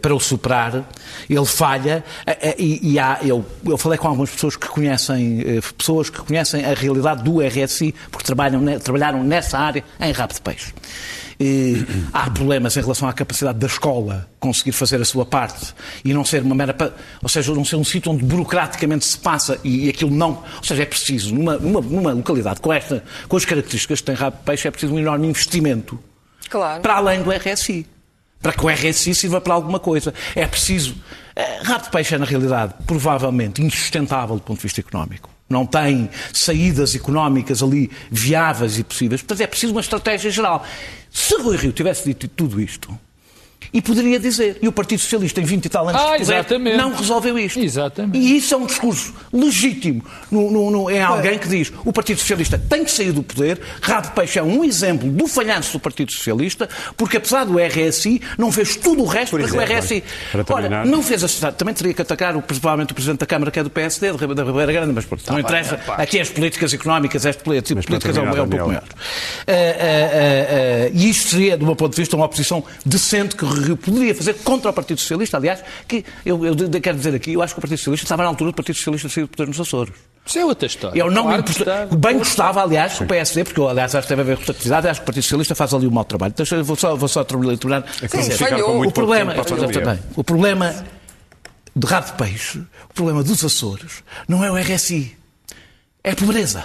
[0.00, 0.88] para o superar,
[1.28, 5.44] ele falha eh, e, e há, eu, eu falei com algumas pessoas que conhecem,
[5.76, 10.40] pessoas que conhecem a realidade do RSI, porque trabalham, trabalharam nessa área em rabo de
[10.40, 10.72] peixe.
[11.38, 16.14] E há problemas em relação à capacidade da escola conseguir fazer a sua parte e
[16.14, 16.74] não ser uma mera.
[17.22, 20.42] Ou seja, não ser um sítio onde burocraticamente se passa e, aquilo não.
[20.56, 24.14] Ou seja, é preciso, numa, numa, numa localidade com, esta, com as características que tem
[24.14, 25.98] rabo de peixe, é preciso um enorme investimento
[26.48, 26.80] claro.
[26.80, 27.86] para além do RSI
[28.40, 30.12] para que o RSI sirva para alguma coisa.
[30.34, 30.94] É preciso.
[31.34, 35.28] Eh, Rato de peixe é, na realidade, provavelmente insustentável do ponto de vista económico.
[35.48, 39.22] Não tem saídas económicas ali viáveis e possíveis.
[39.22, 40.64] Portanto, é preciso uma estratégia geral.
[41.10, 42.98] Se Rui Rio tivesse dito tudo isto,
[43.72, 44.58] e poderia dizer.
[44.62, 47.58] E o Partido Socialista, em 20 e tal anos ah, poder, não resolveu isto.
[47.58, 48.18] Exatamente.
[48.18, 52.18] E isso é um discurso legítimo no, no, no, em alguém que diz o Partido
[52.18, 53.60] Socialista tem que sair do poder.
[53.80, 58.50] Rabo Peixe é um exemplo do falhanço do Partido Socialista, porque apesar do RSI, não
[58.52, 60.04] fez tudo o resto para que o RSI.
[60.48, 63.58] Olha, não fez a Também teria que atacar o, provavelmente o Presidente da Câmara, que
[63.58, 65.80] é do PSD, da Ribeira Grande, mas pronto, não tá interessa.
[65.98, 68.82] É, Aqui as políticas económicas, as políticas, políticas é, um, é um pouco maior.
[68.82, 68.86] Uh, uh,
[70.86, 73.45] uh, e isto seria, do meu ponto de vista, uma oposição decente que
[73.76, 77.54] poderia fazer contra o Partido Socialista, aliás, que eu, eu, quero dizer aqui, eu acho
[77.54, 79.94] que o Partido Socialista estava na altura do Partido Socialista sair do poder nos Açores.
[80.26, 80.98] Isso é outra história.
[80.98, 81.88] Eu não claro me importa...
[81.96, 85.00] Bem gostava, aliás, que o PSD, porque eu, aliás, acho que deve haver rotatividade, acho
[85.00, 86.34] que o Partido Socialista faz ali um mau trabalho.
[86.36, 87.56] Então, vou só, vou só terminar.
[88.02, 88.84] É Sim, falhou.
[88.84, 89.34] O problema,
[90.16, 90.84] o problema
[91.76, 92.58] de rabo de peixe,
[92.90, 95.16] o problema dos Açores, não é o RSI,
[96.02, 96.64] é a pobreza.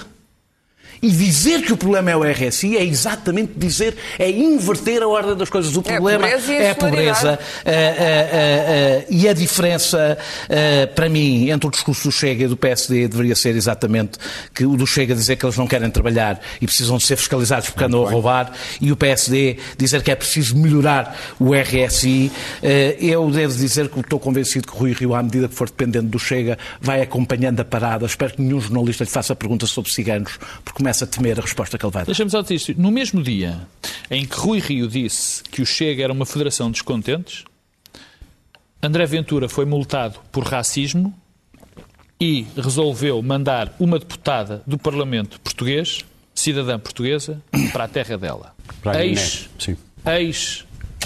[1.01, 5.35] E dizer que o problema é o RSI é exatamente dizer, é inverter a ordem
[5.35, 5.75] das coisas.
[5.75, 10.17] O é problema é a pobreza, é a pobreza uh, uh, uh, e a diferença,
[10.93, 14.19] para mim, entre o discurso do Chega e do PSD deveria ser exatamente
[14.53, 17.69] que o do Chega dizer que eles não querem trabalhar e precisam de ser fiscalizados
[17.69, 22.31] porque andam a roubar e o PSD dizer que é preciso melhorar o RSI.
[22.99, 26.19] eu devo dizer que estou convencido que Rui Rio, à medida que for dependendo do
[26.19, 28.05] Chega, vai acompanhando a parada.
[28.05, 31.77] Espero que nenhum jornalista lhe faça perguntas sobre ciganos, porque começa a temer a resposta
[31.77, 32.07] que ele vai dar.
[32.07, 32.73] Deixa-me só dizer isto.
[32.81, 33.67] No mesmo dia
[34.09, 37.45] em que Rui Rio disse que o Chega era uma federação de descontentes,
[38.83, 41.15] André Ventura foi multado por racismo
[42.19, 46.03] e resolveu mandar uma deputada do Parlamento português,
[46.35, 48.55] cidadã portuguesa, para a terra dela.
[48.99, 49.49] Ex,
[50.05, 50.65] ex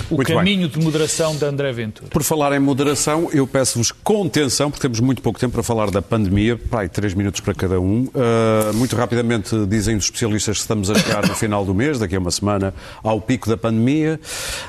[0.10, 0.70] o muito caminho bem.
[0.70, 2.10] de moderação de André Ventura.
[2.10, 6.02] Por falar em moderação, eu peço-vos contenção, porque temos muito pouco tempo para falar da
[6.02, 8.04] pandemia, pai, três minutos para cada um.
[8.04, 12.16] Uh, muito rapidamente, dizem os especialistas que estamos a chegar no final do mês, daqui
[12.16, 14.20] a uma semana, ao pico da pandemia.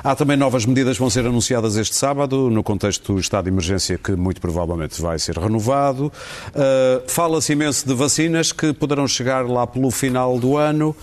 [0.03, 3.51] Há também novas medidas que vão ser anunciadas este sábado, no contexto do estado de
[3.51, 6.11] emergência, que muito provavelmente vai ser renovado.
[6.49, 10.95] Uh, Fala-se imenso de vacinas que poderão chegar lá pelo final do ano.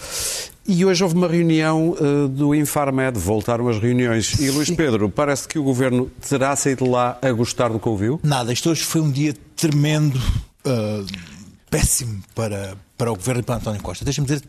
[0.66, 4.40] E hoje houve uma reunião uh, do Infarmed, voltaram as reuniões.
[4.40, 8.18] E Luís Pedro, parece que o governo terá saído lá a gostar do que ouviu?
[8.22, 11.06] Nada, isto hoje foi um dia tremendo, uh,
[11.68, 14.06] péssimo para, para o governo e para António Costa.
[14.06, 14.42] Deixa-me dizer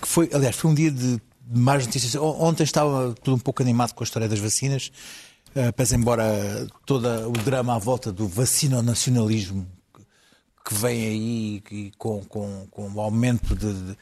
[0.00, 1.20] que foi, aliás, foi um dia de
[1.52, 2.14] mais notícias.
[2.14, 4.92] Ontem estava tudo um pouco animado com a história das vacinas,
[5.56, 9.66] uh, pese embora todo o drama à volta do vacino-nacionalismo
[10.64, 13.96] que vem aí e com, com, com o aumento de, de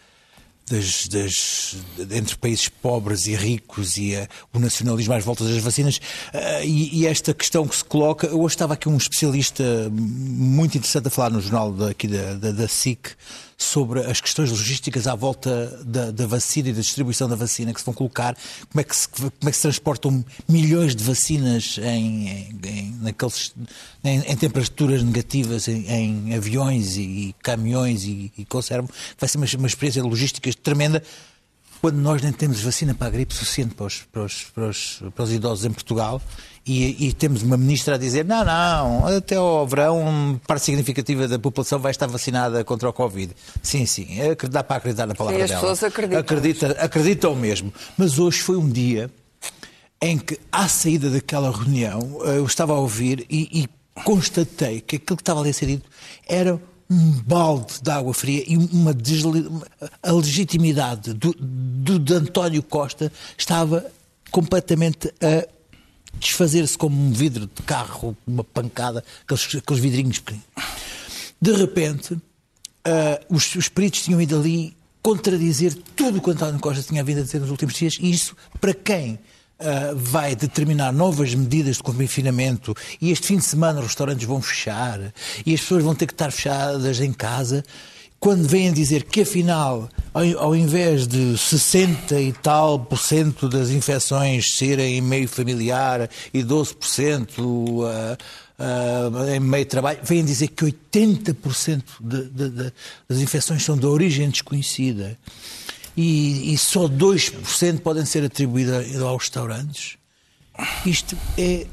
[0.70, 1.76] das, das,
[2.10, 5.98] entre países pobres e ricos e uh, o nacionalismo às voltas das vacinas.
[5.98, 11.06] Uh, e, e, esta questão que se coloca, hoje estava aqui um especialista muito interessante
[11.06, 13.10] a falar no jornal daqui da, da, da SIC
[13.56, 17.80] sobre as questões logísticas à volta da, da, vacina e da distribuição da vacina que
[17.80, 18.36] se vão colocar,
[18.70, 23.54] como é que se, como é que se transportam milhões de vacinas em, em, naqueles,
[24.04, 28.46] em, em, temperaturas negativas em, aviões e, e, caminhões e, e.
[29.18, 31.02] Vai ser uma, uma experiência logística tremenda
[31.86, 35.02] quando nós nem temos vacina para a gripe suficiente para os, para os, para os,
[35.14, 36.20] para os idosos em Portugal
[36.66, 41.38] e, e, temos uma ministra a dizer não, não, até ao verão parte significativa da
[41.38, 43.32] população vai estar vacinada contra o Covid.
[43.62, 45.60] Sim, sim, é dá para acreditar na palavra sim, as dela.
[45.60, 46.20] pessoas acreditam.
[46.20, 47.72] Acredita, acreditam mesmo.
[47.96, 49.08] Mas hoje foi um dia
[50.02, 53.68] em que, à saída daquela reunião, eu estava a ouvir e, e
[54.02, 55.88] constatei que aquilo que estava ali a ser dito
[56.26, 59.48] era um balde de água fria e uma desle...
[60.02, 63.84] a legitimidade do, do de António Costa estava
[64.30, 65.46] completamente a
[66.18, 70.22] desfazer-se como um vidro de carro, uma pancada, aqueles, aqueles vidrinhos.
[71.40, 72.20] De repente, uh,
[73.28, 77.22] os, os peritos tinham ido ali contradizer tudo o que António Costa tinha vindo a
[77.22, 79.18] dizer nos últimos dias, e isso para quem
[79.58, 84.42] Uh, vai determinar novas medidas de confinamento e este fim de semana os restaurantes vão
[84.42, 85.00] fechar
[85.46, 87.64] e as pessoas vão ter que estar fechadas em casa
[88.18, 89.88] quando vêm dizer que afinal,
[90.38, 96.42] ao, invés de 60 e tal por cento das infecções serem em meio familiar e
[96.42, 102.72] 12% uh, uh, em meio trabalho, vêm dizer que 80% de, de, de,
[103.08, 105.18] das infecções são de origem desconhecida
[105.96, 109.96] e, e só 2% podem ser atribuídas aos restaurantes.
[110.84, 111.66] Isto é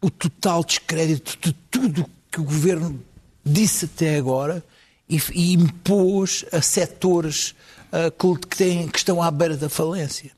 [0.00, 3.02] o total descrédito de tudo que o governo
[3.44, 4.64] disse até agora
[5.08, 7.54] e, e impôs a setores
[7.92, 10.32] uh, que, têm, que estão à beira da falência.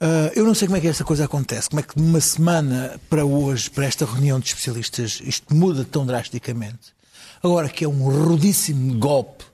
[0.00, 2.20] Uh, eu não sei como é que esta coisa acontece, como é que de uma
[2.20, 6.94] semana para hoje, para esta reunião de especialistas, isto muda tão drasticamente.
[7.42, 9.44] Agora que é um rudíssimo golpe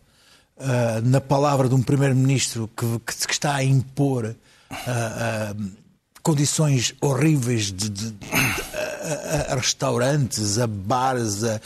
[0.63, 2.87] uh, na palavra de um primeiro-ministro que,
[3.27, 4.35] que, está a impor
[4.71, 5.71] uh,
[6.23, 11.61] condições horríveis de, de, de a, a, restaurantes, a bares, a,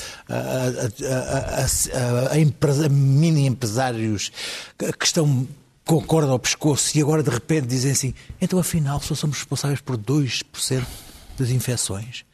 [2.32, 4.32] a, mini empresários
[4.78, 5.46] que estão
[5.84, 9.80] com corda ao pescoço e agora de repente dizem assim: então afinal só somos responsáveis
[9.80, 10.84] por 2%
[11.38, 12.24] das infecções.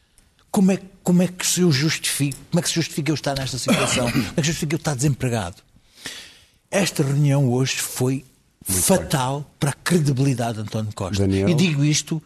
[0.50, 1.70] Como é, como é que se eu?
[1.70, 4.10] Como é que se justifica eu estar nesta situação?
[4.10, 5.56] Como é que se justifica eu estar desempregado?
[6.72, 8.24] Esta reunião hoje foi
[8.66, 9.46] muito fatal bem.
[9.60, 11.22] para a credibilidade de António Costa.
[11.22, 11.50] Daniel.
[11.50, 12.20] E digo isto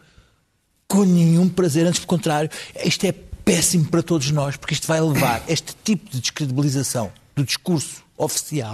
[0.87, 2.49] com nenhum prazer, antes pelo contrário,
[2.81, 7.43] isto é péssimo para todos nós, porque isto vai levar este tipo de descredibilização do
[7.43, 8.71] discurso oficial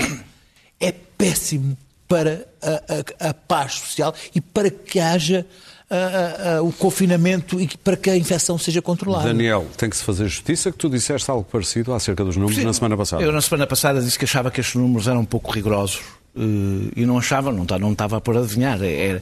[0.80, 1.76] é péssimo
[2.08, 5.44] para a, a, a paz social e para que haja
[5.93, 9.27] a, o confinamento e para que a infecção seja controlada.
[9.27, 12.65] Daniel, tem que se fazer justiça que tu disseste algo parecido acerca dos números Sim,
[12.65, 13.23] na semana passada.
[13.23, 16.01] Eu na semana passada disse que achava que estes números eram um pouco rigorosos
[16.36, 18.82] e não achava, não, tá, não estava por adivinhar.
[18.82, 19.22] Era, é,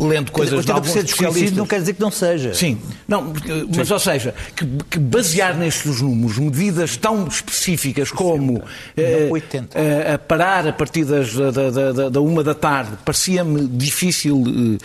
[0.00, 1.52] lendo coisas de alguns especialistas.
[1.56, 2.54] não quer dizer que não seja.
[2.54, 3.32] Sim, não,
[3.76, 3.92] mas Sim.
[3.92, 10.66] ou seja, que, que, basear nestes números medidas tão específicas como uh, uh, a parar
[10.68, 14.78] a partir das, da, da, da, da uma da tarde parecia-me difícil.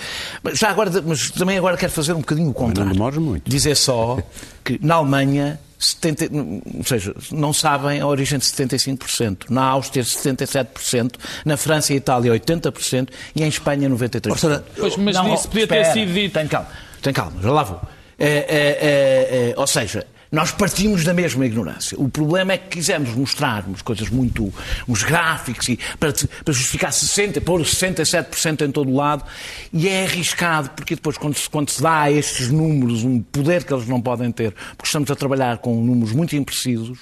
[0.53, 2.95] já agora, mas também agora quero fazer um bocadinho o contrário.
[2.95, 3.49] Não muito.
[3.49, 4.17] Dizer só
[4.63, 6.29] que na Alemanha 70,
[6.77, 9.49] ou seja, não sabem a origem de 75%.
[9.49, 11.15] Na Áustria, 77%.
[11.45, 13.09] Na França e Itália, 80%.
[13.35, 14.63] E em Espanha, 93%.
[14.77, 16.33] Pois, mas não, isso podia espera, ter sido dito.
[16.33, 16.67] Tem calma,
[17.01, 17.81] tem calma, já lá vou.
[18.17, 21.95] É, é, é, é ou seja, nós partimos da mesma ignorância.
[21.99, 24.51] O problema é que quisemos mostrar umas coisas muito.
[24.87, 29.23] uns gráficos e para, para justificar 60%, pôr 67% em todo o lado,
[29.71, 33.63] e é arriscado, porque depois, quando se, quando se dá a estes números um poder
[33.63, 36.97] que eles não podem ter, porque estamos a trabalhar com números muito imprecisos,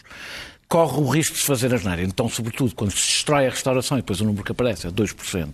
[0.68, 2.02] corre o risco de se fazer asneira.
[2.04, 5.54] Então, sobretudo, quando se destrói a restauração e depois o número que aparece é 2%,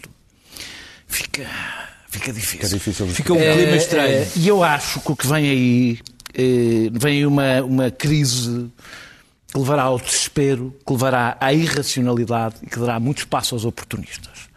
[1.06, 1.48] fica.
[2.10, 2.58] Fica difícil.
[2.58, 3.08] Fica, difícil.
[3.10, 4.08] fica um clima é, estranho.
[4.08, 6.00] É, e eu acho que o que vem aí
[6.92, 8.70] vem uma, uma crise
[9.52, 14.48] que levará ao desespero, que levará à irracionalidade e que dará muito espaço aos oportunistas.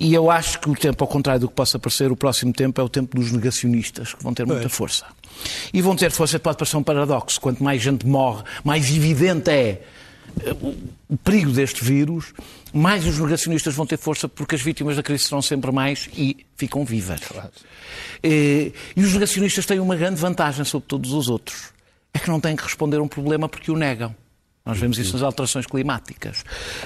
[0.00, 2.80] E eu acho que o tempo, ao contrário do que possa parecer, o próximo tempo
[2.80, 5.04] é o tempo dos negacionistas, que vão ter muita força.
[5.72, 7.40] E vão ter força, pode parecer um paradoxo.
[7.40, 9.82] Quanto mais gente morre, mais evidente é
[10.44, 10.56] eh,
[11.08, 12.32] o perigo deste vírus,
[12.72, 16.46] mais os negacionistas vão ter força porque as vítimas da crise serão sempre mais e
[16.56, 17.20] ficam vivas.
[17.20, 17.50] Claro.
[18.22, 21.72] E, e os negacionistas têm uma grande vantagem sobre todos os outros.
[22.12, 24.14] É que não têm que responder a um problema porque o negam.
[24.68, 26.44] Nós vemos isso nas alterações climáticas.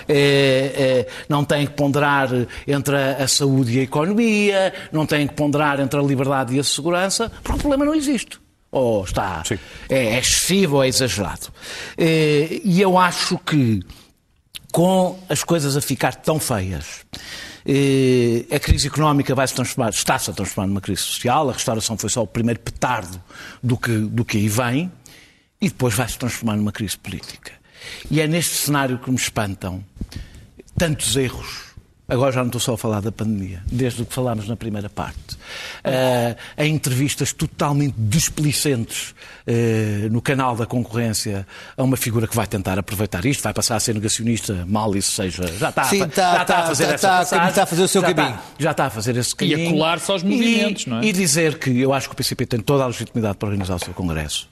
[0.08, 2.28] É, é, não tem que ponderar
[2.64, 6.60] entre a, a, saúde e a economia, não tem que ponderar entre a liberdade e
[6.60, 8.38] a segurança, porque o problema não existe.
[8.70, 9.42] Ou está.
[9.88, 11.48] É, é, excessivo ou é exagerado.
[11.98, 13.80] E eu acho que
[14.72, 17.04] com as coisas a ficar tão feias.
[18.50, 22.08] A crise económica vai se transformar, está-se a transformar numa crise social, a restauração foi
[22.08, 23.22] só o primeiro petardo
[23.62, 24.90] do que, do que aí vem,
[25.60, 27.52] e depois vai se transformar numa crise política.
[28.10, 29.84] E é neste cenário que me espantam
[30.76, 31.71] tantos erros
[32.12, 34.90] Agora já não estou só a falar da pandemia, desde o que falámos na primeira
[34.90, 35.34] parte.
[35.82, 39.14] Uh, em entrevistas totalmente displicentes
[39.46, 43.76] uh, no canal da concorrência a uma figura que vai tentar aproveitar isto, vai passar
[43.76, 45.46] a ser negacionista, mal isso seja.
[45.58, 47.88] Já está, Sim, está, já está, a fazer está, essa está, está a fazer o
[47.88, 48.34] seu já caminho.
[48.34, 49.58] Está, já está a fazer esse caminho.
[49.58, 51.04] E a colar-se aos movimentos, e, não é?
[51.06, 53.78] E dizer que eu acho que o PCP tem toda a legitimidade para organizar o
[53.78, 54.51] seu congresso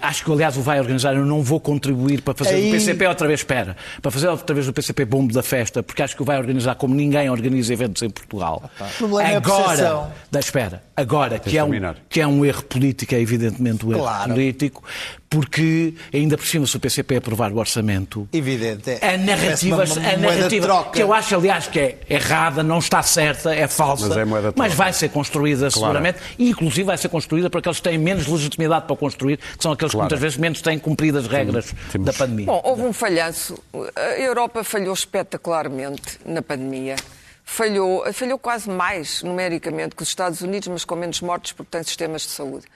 [0.00, 1.14] acho que, aliás, o vai organizar.
[1.14, 2.66] Eu não vou contribuir para fazer Aí...
[2.66, 6.02] do PCP outra vez, espera, para fazer outra vez do PCP bombo da festa, porque
[6.02, 8.70] acho que o vai organizar como ninguém organiza eventos em Portugal.
[8.78, 11.70] O problema agora, é a da, espera, agora que é, um,
[12.08, 14.30] que é um erro político, é evidentemente um erro claro.
[14.32, 14.84] político,
[15.30, 19.14] porque ainda por cima se o PCP aprovar o orçamento, Evidente, é.
[19.14, 23.68] a narrativa, a narrativa que eu acho aliás que é errada, não está certa, é
[23.68, 25.72] falsa, mas, é mas vai ser construída claro.
[25.72, 29.62] seguramente e inclusive vai ser construída por aqueles que têm menos legitimidade para construir, que
[29.62, 30.08] são aqueles claro.
[30.08, 32.06] que muitas vezes menos têm cumprido as regras Temos...
[32.06, 32.46] da pandemia.
[32.46, 33.56] Bom, houve um falhanço.
[33.94, 36.96] A Europa falhou espetacularmente na pandemia
[37.44, 41.82] falhou, falhou quase mais numericamente que os Estados Unidos, mas com menos mortes porque tem
[41.84, 42.66] sistemas de saúde.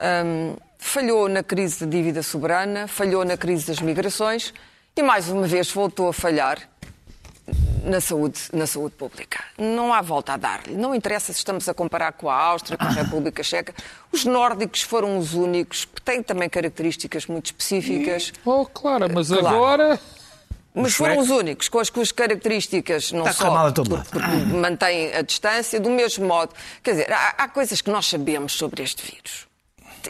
[0.00, 4.52] Um, falhou na crise da dívida soberana, falhou na crise das migrações
[4.96, 6.58] e, mais uma vez, voltou a falhar
[7.84, 9.44] na saúde, na saúde pública.
[9.56, 10.74] Não há volta a dar-lhe.
[10.74, 13.74] Não interessa se estamos a comparar com a Áustria, com a República Checa.
[14.10, 18.32] Os nórdicos foram os únicos, que têm também características muito específicas.
[18.44, 19.46] Oh, claro, mas claro.
[19.46, 20.00] agora.
[20.72, 24.18] Mas foram os únicos com as cujas características não Está só porque
[24.54, 26.54] mantêm a distância, do mesmo modo.
[26.80, 29.49] Quer dizer, há, há coisas que nós sabemos sobre este vírus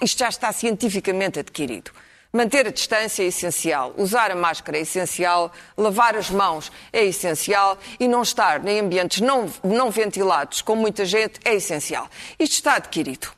[0.02, 1.90] isto já está cientificamente adquirido.
[2.32, 7.76] Manter a distância é essencial, usar a máscara é essencial, lavar as mãos é essencial
[7.98, 12.08] e não estar em ambientes não, não ventilados com muita gente é essencial.
[12.38, 13.32] Isto está adquirido.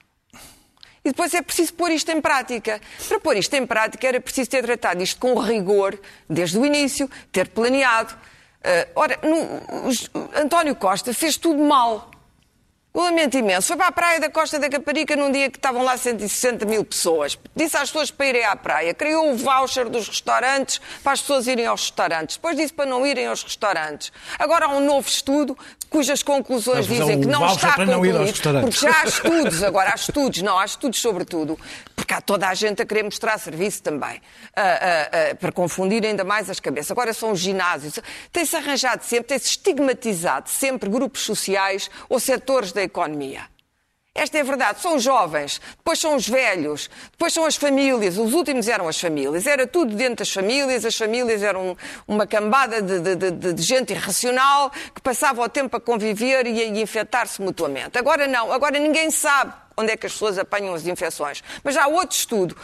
[1.05, 2.81] E depois é preciso pôr isto em prática.
[3.09, 5.99] Para pôr isto em prática era preciso ter tratado isto com rigor
[6.29, 8.13] desde o início, ter planeado.
[8.13, 12.12] Uh, ora, no, António Costa fez tudo mal.
[12.95, 13.69] Eu lamento imenso.
[13.69, 16.85] Foi para a praia da Costa da Caparica num dia que estavam lá 160 mil
[16.85, 17.39] pessoas.
[17.57, 18.93] Disse às pessoas para irem à praia.
[18.93, 22.37] Criou o voucher dos restaurantes para as pessoas irem aos restaurantes.
[22.37, 24.13] Depois disse para não irem aos restaurantes.
[24.39, 25.57] Agora há um novo estudo
[25.89, 28.19] cujas conclusões dizem que não está concluído.
[28.61, 31.59] Porque já há estudos, agora há estudos, não, há estudos sobre tudo.
[31.95, 34.17] Porque há toda a gente a querer mostrar serviço também.
[34.17, 36.91] Uh, uh, uh, para confundir ainda mais as cabeças.
[36.91, 37.99] Agora são os ginásios.
[38.31, 43.53] Tem-se arranjado sempre, tem-se estigmatizado sempre grupos sociais ou setores da da economia.
[44.15, 44.81] Esta é a verdade.
[44.83, 48.19] São os jovens, depois são os velhos, depois são as famílias.
[48.19, 49.47] Os últimos eram as famílias.
[49.47, 50.85] Era tudo dentro das famílias.
[50.85, 51.75] As famílias eram
[52.07, 56.61] uma cambada de, de, de, de gente irracional que passava o tempo a conviver e
[56.61, 57.97] a infectar-se mutuamente.
[57.97, 58.53] Agora não.
[58.53, 61.43] Agora ninguém sabe onde é que as pessoas apanham as infecções.
[61.65, 62.55] Mas há outro estudo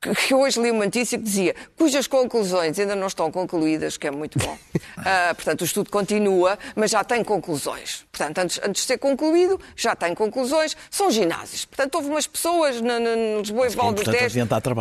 [0.00, 4.10] que hoje li uma notícia que dizia cujas conclusões ainda não estão concluídas, que é
[4.10, 4.56] muito bom.
[4.98, 8.04] Uh, portanto, o estudo continua, mas já tem conclusões.
[8.12, 10.76] Portanto, antes, antes de ser concluído, já tem conclusões.
[10.90, 11.64] São ginásios.
[11.64, 14.02] Portanto, houve umas pessoas na, na, no Lisboa e do.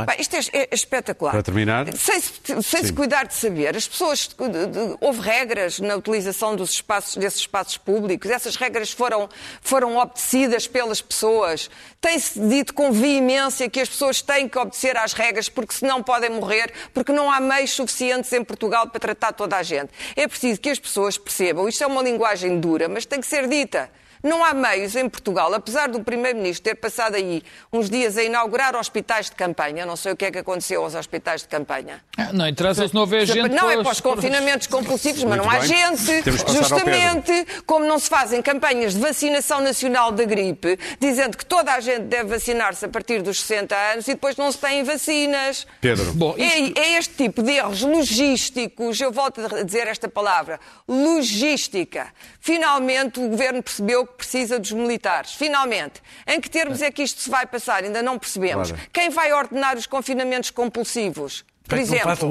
[0.06, 1.32] Bem, isto é, é, é, espetacular.
[1.32, 1.86] Para terminar.
[1.96, 2.22] Sem,
[2.62, 3.76] sem se cuidar de saber.
[3.76, 4.28] As pessoas.
[4.28, 8.30] De, de, houve regras na utilização dos espaços, desses espaços públicos.
[8.30, 9.30] Essas regras foram,
[9.62, 11.70] foram obedecidas pelas pessoas.
[12.00, 16.30] Tem-se dito com veemência que as pessoas têm que obedecer às regras, porque senão podem
[16.30, 19.92] morrer, porque não há meios suficientes em Portugal para tratar toda a gente.
[20.16, 23.48] É preciso que as pessoas percebam, isto é uma linguagem dura, mas tem que ser
[23.48, 23.90] dita.
[24.26, 28.76] Não há meios em Portugal, apesar do Primeiro-Ministro ter passado aí uns dias a inaugurar
[28.76, 32.04] hospitais de campanha, não sei o que é que aconteceu aos hospitais de campanha.
[32.18, 33.50] Ah, não interessa se não houver gente.
[33.50, 36.24] Não é para os confinamentos compulsivos, mas não há gente.
[36.52, 41.80] Justamente como não se fazem campanhas de vacinação nacional da gripe, dizendo que toda a
[41.80, 45.68] gente deve vacinar-se a partir dos 60 anos e depois não se têm vacinas.
[45.80, 46.14] Pedro.
[46.14, 46.80] Bom, isto...
[46.80, 52.08] é, é este tipo de erros logísticos, eu volto a dizer esta palavra, logística.
[52.40, 55.34] Finalmente o governo percebeu que precisa dos militares.
[55.34, 57.84] Finalmente, em que termos é que isto se vai passar?
[57.84, 58.72] Ainda não percebemos.
[58.72, 58.88] Claro.
[58.92, 61.44] Quem vai ordenar os confinamentos compulsivos?
[61.68, 62.30] Por exemplo, não façam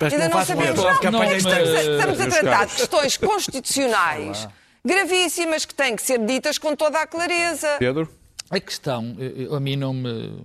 [0.00, 0.76] ainda não sabemos.
[0.76, 4.48] Não, não, estamos, a, estamos a tratar de questões constitucionais
[4.84, 7.76] gravíssimas que têm que ser ditas com toda a clareza.
[7.78, 8.08] Pedro?
[8.50, 9.16] A questão,
[9.56, 10.44] a mim não me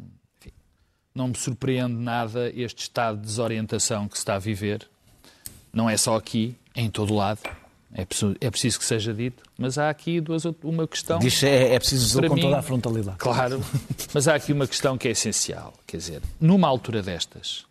[1.14, 4.88] não me surpreende nada este estado de desorientação que se está a viver.
[5.74, 7.40] Não é só aqui, é em todo lado.
[7.94, 11.20] É preciso, é preciso que seja dito, mas há aqui duas, uma questão.
[11.20, 13.18] Diz é, é preciso dizer com mim, toda a frontalidade.
[13.18, 13.64] Claro,
[14.14, 15.74] mas há aqui uma questão que é essencial.
[15.86, 17.66] Quer dizer, numa altura destas,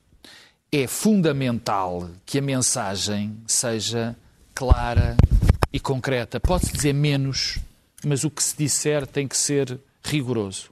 [0.72, 4.16] é fundamental que a mensagem seja
[4.54, 5.16] clara
[5.72, 6.40] e concreta.
[6.40, 7.58] Pode-se dizer menos,
[8.04, 10.70] mas o que se disser tem que ser rigoroso.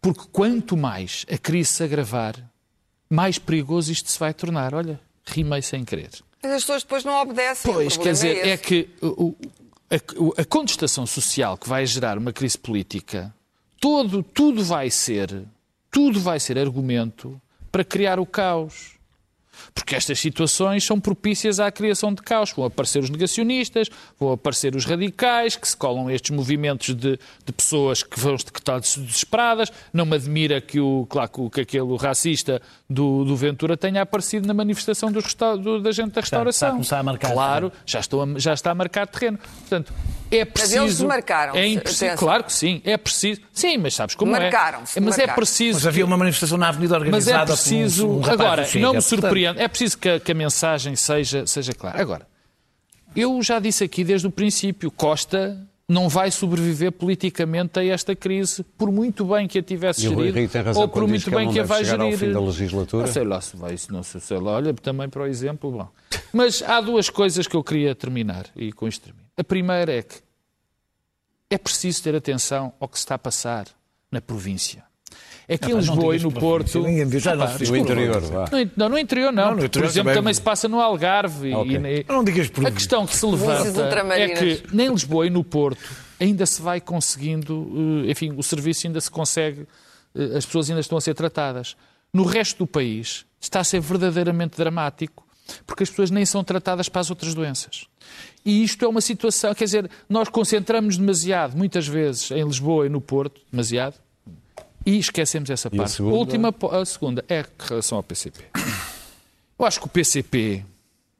[0.00, 2.34] Porque quanto mais a crise se agravar,
[3.08, 4.74] mais perigoso isto se vai tornar.
[4.74, 6.10] Olha, rimei sem querer.
[6.42, 7.72] Mas as pessoas depois não obedecem.
[7.72, 9.34] Pois, quer dizer, é, é que o,
[9.90, 13.32] a, a, contestação social que vai gerar uma crise política,
[13.80, 15.44] todo, tudo vai ser,
[15.90, 17.40] tudo vai ser argumento
[17.70, 18.92] para criar o caos.
[19.74, 22.52] Porque estas situações são propícias à criação de caos.
[22.52, 23.88] Vão aparecer os negacionistas,
[24.18, 28.36] vão aparecer os radicais, que se colam a estes movimentos de, de pessoas que vão
[28.36, 29.70] que estão desesperadas.
[29.92, 32.60] Não me admira que, o, claro, que aquele racista
[32.92, 36.68] do, do Ventura tenha aparecido na manifestação dos, do, da gente da restauração.
[36.70, 39.38] Está, está a marcar claro, já, estou a, já está a marcar terreno.
[39.38, 39.92] Portanto,
[40.30, 40.80] é preciso.
[40.80, 41.54] Mas eles marcaram.
[41.54, 43.40] É impreciso, claro que sim, é preciso.
[43.52, 45.00] Sim, mas sabes como marcaram é?
[45.00, 45.78] Mas é preciso.
[45.78, 47.38] Mas havia uma manifestação na Avenida organizada.
[47.38, 48.08] Mas é preciso.
[48.08, 49.60] Um, um agora, não me surpreende.
[49.60, 52.00] É preciso que a, que a mensagem seja, seja clara.
[52.00, 52.26] Agora,
[53.14, 55.58] eu já disse aqui desde o princípio: Costa
[55.88, 60.38] não vai sobreviver politicamente a esta crise, por muito bem que a tivesse gerido,
[60.76, 62.00] ou por muito bem que, que a vai gerir.
[62.00, 63.06] Ao fim da legislatura.
[63.06, 65.70] Não sei lá se vai, não sei, sei lá, olha também para o exemplo.
[65.70, 65.88] Bom.
[66.32, 69.26] Mas há duas coisas que eu queria terminar, e com isto termino.
[69.36, 70.16] A primeira é que
[71.50, 73.66] é preciso ter atenção ao que se está a passar
[74.10, 74.84] na província.
[75.48, 76.80] É que em Lisboa e no Porto.
[76.80, 78.48] Ninguém viu, já não No interior, vá.
[78.76, 79.50] No, no interior não.
[79.50, 80.14] não no interior por exemplo, também...
[80.14, 81.54] também se passa no Algarve.
[81.54, 81.76] Okay.
[81.76, 85.42] E, não digas por A questão que se levanta é que nem Lisboa e no
[85.42, 85.82] Porto
[86.20, 89.66] ainda se vai conseguindo, eh, enfim, o serviço ainda se consegue,
[90.14, 91.76] eh, as pessoas ainda estão a ser tratadas.
[92.12, 95.26] No resto do país está a ser verdadeiramente dramático
[95.66, 97.86] porque as pessoas nem são tratadas para as outras doenças.
[98.44, 102.88] E isto é uma situação, quer dizer, nós concentramos demasiado, muitas vezes, em Lisboa e
[102.88, 103.94] no Porto, demasiado,
[104.84, 105.82] e esquecemos essa parte.
[105.82, 106.16] A, segunda?
[106.16, 108.44] última, a segunda é em relação ao PCP.
[109.58, 110.64] Eu acho que o PCP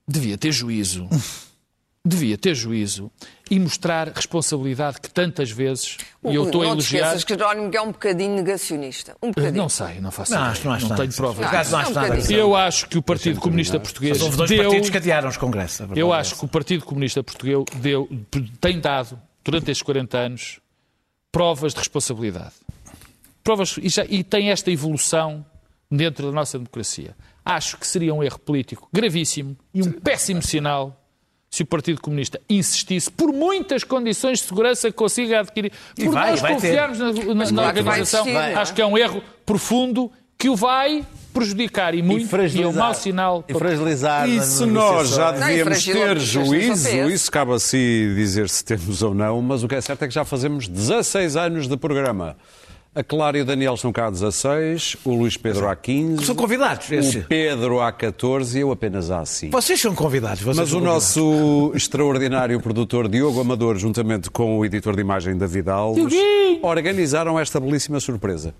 [0.08, 1.08] devia ter juízo,
[2.04, 3.10] devia ter juízo
[3.48, 7.14] e mostrar responsabilidade que tantas vezes, e eu estou a elogiar...
[7.14, 9.14] Não que Jerónimo é um bocadinho negacionista.
[9.22, 9.62] Um bocadinho.
[9.62, 10.64] Não sei, não faço não, ideia.
[10.64, 11.44] Não, acho não tenho provas.
[11.44, 12.32] Não, não, acho nada.
[12.32, 14.64] Eu acho que o Partido Comunista Português Houve dois deu...
[14.64, 15.86] partidos que adiaram os congressos.
[15.94, 18.08] Eu acho que o Partido Comunista Português deu,
[18.60, 20.60] tem dado, durante estes 40 anos,
[21.30, 22.54] provas de responsabilidade.
[23.42, 25.44] Provas, e, já, e tem esta evolução
[25.90, 27.14] dentro da nossa democracia.
[27.44, 30.98] Acho que seria um erro político gravíssimo e um péssimo sinal
[31.50, 35.70] se o Partido Comunista insistisse por muitas condições de segurança que consiga adquirir.
[35.94, 39.22] Por vai, nós vai confiarmos na, na, na organização, existir, acho que é um erro
[39.44, 43.44] profundo que o vai prejudicar e muito e, e é um mau sinal.
[43.46, 44.28] E fragilizar.
[44.28, 49.02] E se nós já devíamos não, ter juízo, isso cabe a si dizer se temos
[49.02, 52.36] ou não, mas o que é certo é que já fazemos 16 anos de programa.
[52.94, 56.26] A Clara e o Daniel estão cá há 16, o Luís Pedro há 15.
[56.26, 56.92] São convidados.
[56.92, 57.20] Esse.
[57.20, 59.50] O Pedro há 14 e eu apenas há 5.
[59.50, 60.42] Vocês são convidados.
[60.42, 61.16] Vocês Mas são o convidados.
[61.16, 66.12] nosso extraordinário produtor Diogo Amador, juntamente com o editor de imagem David Alves,
[66.60, 68.54] organizaram esta belíssima surpresa.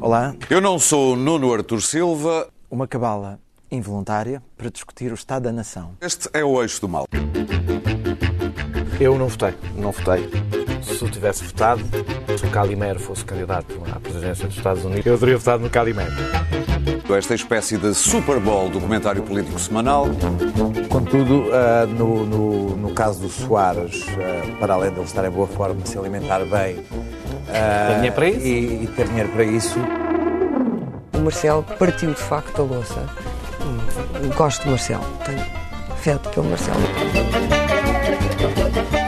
[0.00, 0.34] Olá.
[0.48, 2.48] Eu não sou Nuno Artur Silva.
[2.70, 3.38] Uma cabala
[3.72, 5.92] involuntária para discutir o Estado da Nação.
[6.00, 7.06] Este é o eixo do mal.
[9.00, 10.28] Eu não votei, não votei.
[10.82, 11.82] Se eu tivesse votado,
[12.38, 16.12] se o Calimero fosse candidato à presidência dos Estados Unidos, eu teria votado no Calimero.
[17.16, 20.06] Esta espécie de Super Bowl do comentário político semanal.
[20.88, 25.30] Contudo, uh, no, no, no, caso do Soares, uh, para além de ele estar em
[25.30, 26.86] boa forma, se alimentar bem uh,
[27.86, 28.46] ter dinheiro para isso?
[28.46, 29.78] E, e ter dinheiro para isso.
[31.12, 33.31] O Marcelo partiu de facto a louça
[34.36, 35.04] gosto do Marcelo.
[35.24, 35.40] Tenho
[35.90, 36.80] afeto pelo Marcelo.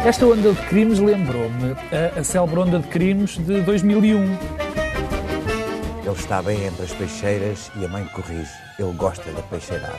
[0.07, 4.64] Esta onda de crimes lembrou-me a, a célebre onda de crimes de 2001.
[6.05, 8.52] Ele está bem entre as peixeiras e a mãe corrige.
[8.78, 9.98] Ele gosta da peixeirada.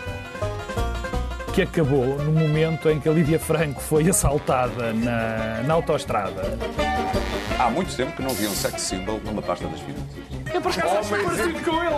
[1.54, 6.58] Que acabou no momento em que a Lídia Franco foi assaltada na, na autoestrada.
[7.58, 10.25] Há muito tempo que não vi um sex symbol numa pasta das finanças.
[10.56, 11.92] Eu por acaso acho parecido com ele.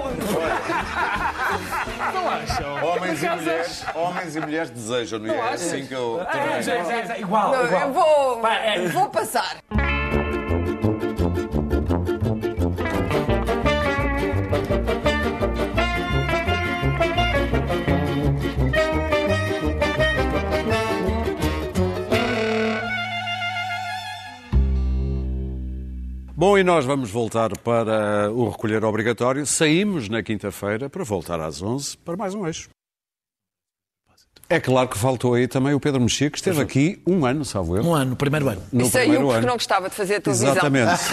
[2.11, 2.83] Não acham?
[2.83, 5.53] Homens e mulheres, homens e mulheres desejam, não é?
[5.53, 6.19] assim que eu.
[6.21, 7.81] É, é, igual, não, igual.
[7.81, 8.87] Eu vou, é.
[8.87, 9.57] vou passar.
[26.39, 29.43] Bom, e nós vamos voltar para o recolher obrigatório.
[29.43, 32.69] Saímos na quinta-feira para voltar às 11 para mais um eixo.
[34.49, 37.75] É claro que faltou aí também o Pedro Mexia, que esteve aqui um ano, salvo
[37.75, 37.83] eu.
[37.83, 38.63] Um ano, primeiro ano.
[38.71, 39.47] No e saiu porque ano.
[39.47, 40.51] não gostava de fazer televisão.
[40.51, 41.01] Exatamente.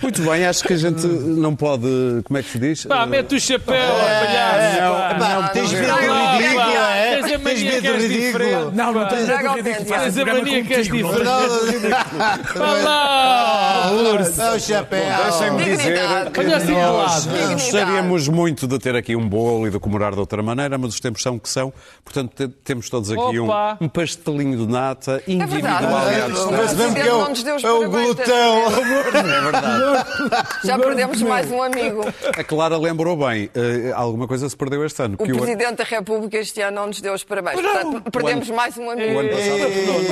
[0.00, 1.82] Muito bem, acho que a gente não pode.
[2.24, 2.84] Como é que se diz?
[2.86, 4.80] Pá, mete o chapéu, palhaço.
[4.80, 5.42] Não.
[5.42, 7.20] Não, tens medo ridículo, é?
[7.20, 7.98] Tens a medo ridículo.
[7.98, 8.74] diferente.
[8.74, 9.84] Não, não tens medo ridículo.
[9.86, 11.24] Tens a mania que és diferente.
[12.16, 14.40] Vá lá, urso.
[14.40, 15.00] É o chapéu.
[15.24, 15.98] Deixem-me dizer
[16.32, 20.42] que assim nós gostaríamos muito de ter aqui um bolo e de comemorar de outra
[20.42, 21.72] maneira, mas os tempos são que são.
[22.04, 23.48] Portanto, te- temos todos aqui um,
[23.80, 25.78] um pastelinho de nata individual.
[25.78, 26.32] verdade.
[26.78, 28.66] e É, que é o, Não nos deu os é o parabéns glutão.
[28.66, 30.06] É verdade.
[30.64, 32.02] Já perdemos mais um amigo.
[32.38, 35.16] A Clara lembrou bem, eh, alguma coisa se perdeu este ano.
[35.18, 37.60] O o- Presidente da República este ano não nos deu os parabéns.
[37.60, 39.14] Portanto, perdemos mais um amigo.
[39.14, 39.56] o ano passado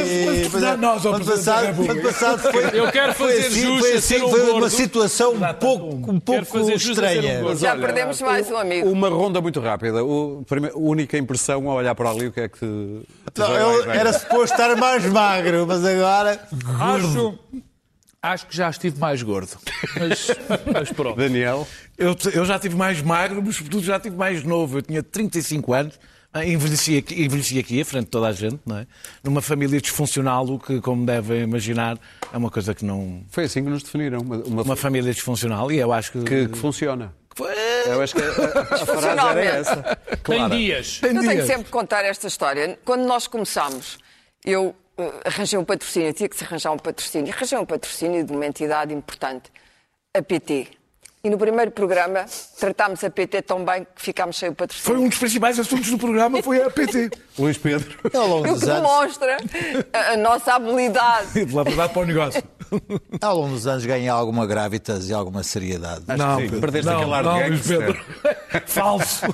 [0.05, 1.93] E- Mas.
[1.95, 4.40] Ano passado foi, Eu quero foi fazer assim, jus foi, a assim, ser um foi
[4.42, 4.70] uma gordo.
[4.70, 7.40] situação um pouco, um pouco a um estranha.
[7.40, 7.59] gordo.
[7.61, 8.88] Já perdemos mais um amigo.
[8.88, 10.05] Uma ronda muito rápida.
[10.05, 12.66] O, primeiro- a única impressão ao olhar para ali, o que é que te.
[13.38, 16.40] Não, eu era suposto estar mais magro, mas agora.
[16.80, 17.38] Acho,
[18.22, 19.51] acho que já estive mais gordo.
[19.99, 20.28] Mas,
[20.72, 21.16] mas pronto.
[21.16, 21.66] Daniel.
[21.97, 24.78] Eu, eu já tive mais magro, mas sobretudo já tive mais novo.
[24.78, 25.99] Eu tinha 35 anos,
[26.43, 28.87] envelheci aqui, envelheci aqui, à frente de toda a gente, não é?
[29.22, 31.99] Numa família disfuncional, o que, como devem imaginar,
[32.32, 33.22] é uma coisa que não.
[33.28, 34.20] Foi assim que nos definiram.
[34.20, 36.24] Uma, uma- Uma família disfuncional, e eu acho que.
[36.24, 37.14] que, que funciona.
[37.87, 39.76] Eu acho que a, a- a frase era essa.
[40.07, 40.57] Tem Clara.
[40.57, 40.99] dias.
[41.01, 41.47] Tem Eu tenho dias.
[41.47, 42.78] sempre que contar esta história.
[42.85, 43.99] Quando nós começámos,
[44.45, 47.32] eu eh, arranjei um patrocínio, tinha que se arranjar um patrocínio.
[47.35, 49.51] Arranjei um patrocínio de uma entidade importante,
[50.16, 50.68] a PT.
[51.24, 52.26] E no primeiro programa
[52.60, 55.00] tratámos a PT tão bem que ficámos sem o Foi patrocínio.
[55.00, 57.10] um dos principais assuntos do programa, foi a PT.
[57.38, 57.98] Luís Pedro.
[58.12, 59.38] Ao longo O que demonstra
[59.90, 61.46] a, a nossa habilidade.
[61.48, 62.42] Pela verdade para o negócio.
[63.20, 66.02] ao longo dos anos ganhei alguma gravitas e alguma seriedade.
[66.06, 67.78] Não, sim, Pedro, perdeste não, aquele ar de não, Luís gangster.
[67.78, 68.04] Pedro.
[68.66, 69.26] Falso.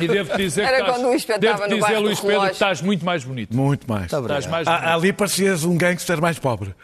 [0.00, 2.20] E devo dizer Era que estás, quando o Luís Pedro devo estava no dizer, Luís
[2.20, 3.56] Pedro, que estás muito mais bonito.
[3.56, 4.04] Muito mais.
[4.04, 4.92] Está Estás mais Ah, bonito.
[4.94, 6.74] Ali parecias um gangster mais pobre.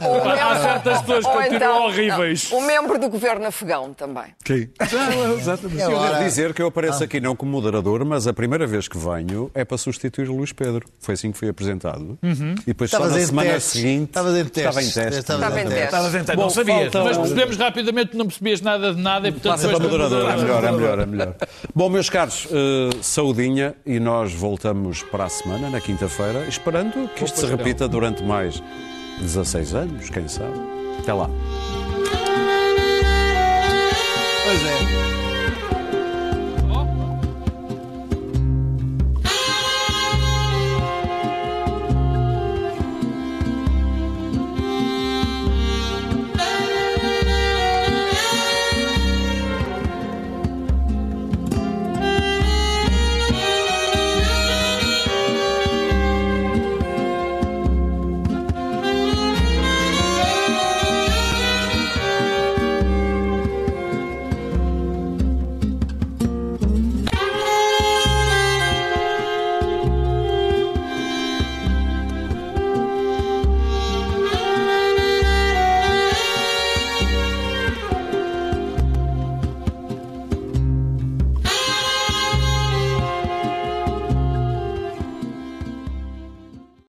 [0.00, 2.50] Ou Há certas pessoas que continuam então- horríveis.
[2.50, 4.24] não, um membro do governo afegão também.
[4.46, 4.68] Sim.
[5.38, 5.82] Exatamente.
[5.82, 8.96] Eu devo dizer que eu apareço aqui não como moderador, mas a primeira vez que
[8.98, 10.86] venho é para substituir o Luís Pedro.
[11.00, 12.18] Foi assim que fui apresentado.
[12.22, 13.72] E depois só na em semana testes.
[13.72, 14.08] seguinte.
[14.08, 14.94] Estavas em Estava em testes.
[14.94, 15.18] teste.
[15.60, 16.92] Estavas Estava Bom, não sabias.
[16.92, 20.30] falta- Mas percebemos rapidamente que não percebias nada de nada e, portanto, Passa para moderador,
[20.30, 21.34] é melhor, é melhor, é melhor.
[21.74, 27.24] Bom, meus caros, eh, saudinha e nós voltamos para a semana, na quinta-feira, esperando que
[27.24, 28.62] isto se repita durante mais
[29.20, 30.58] 16 anos, quem sabe.
[31.00, 31.28] Até lá.
[34.44, 35.21] Pois é.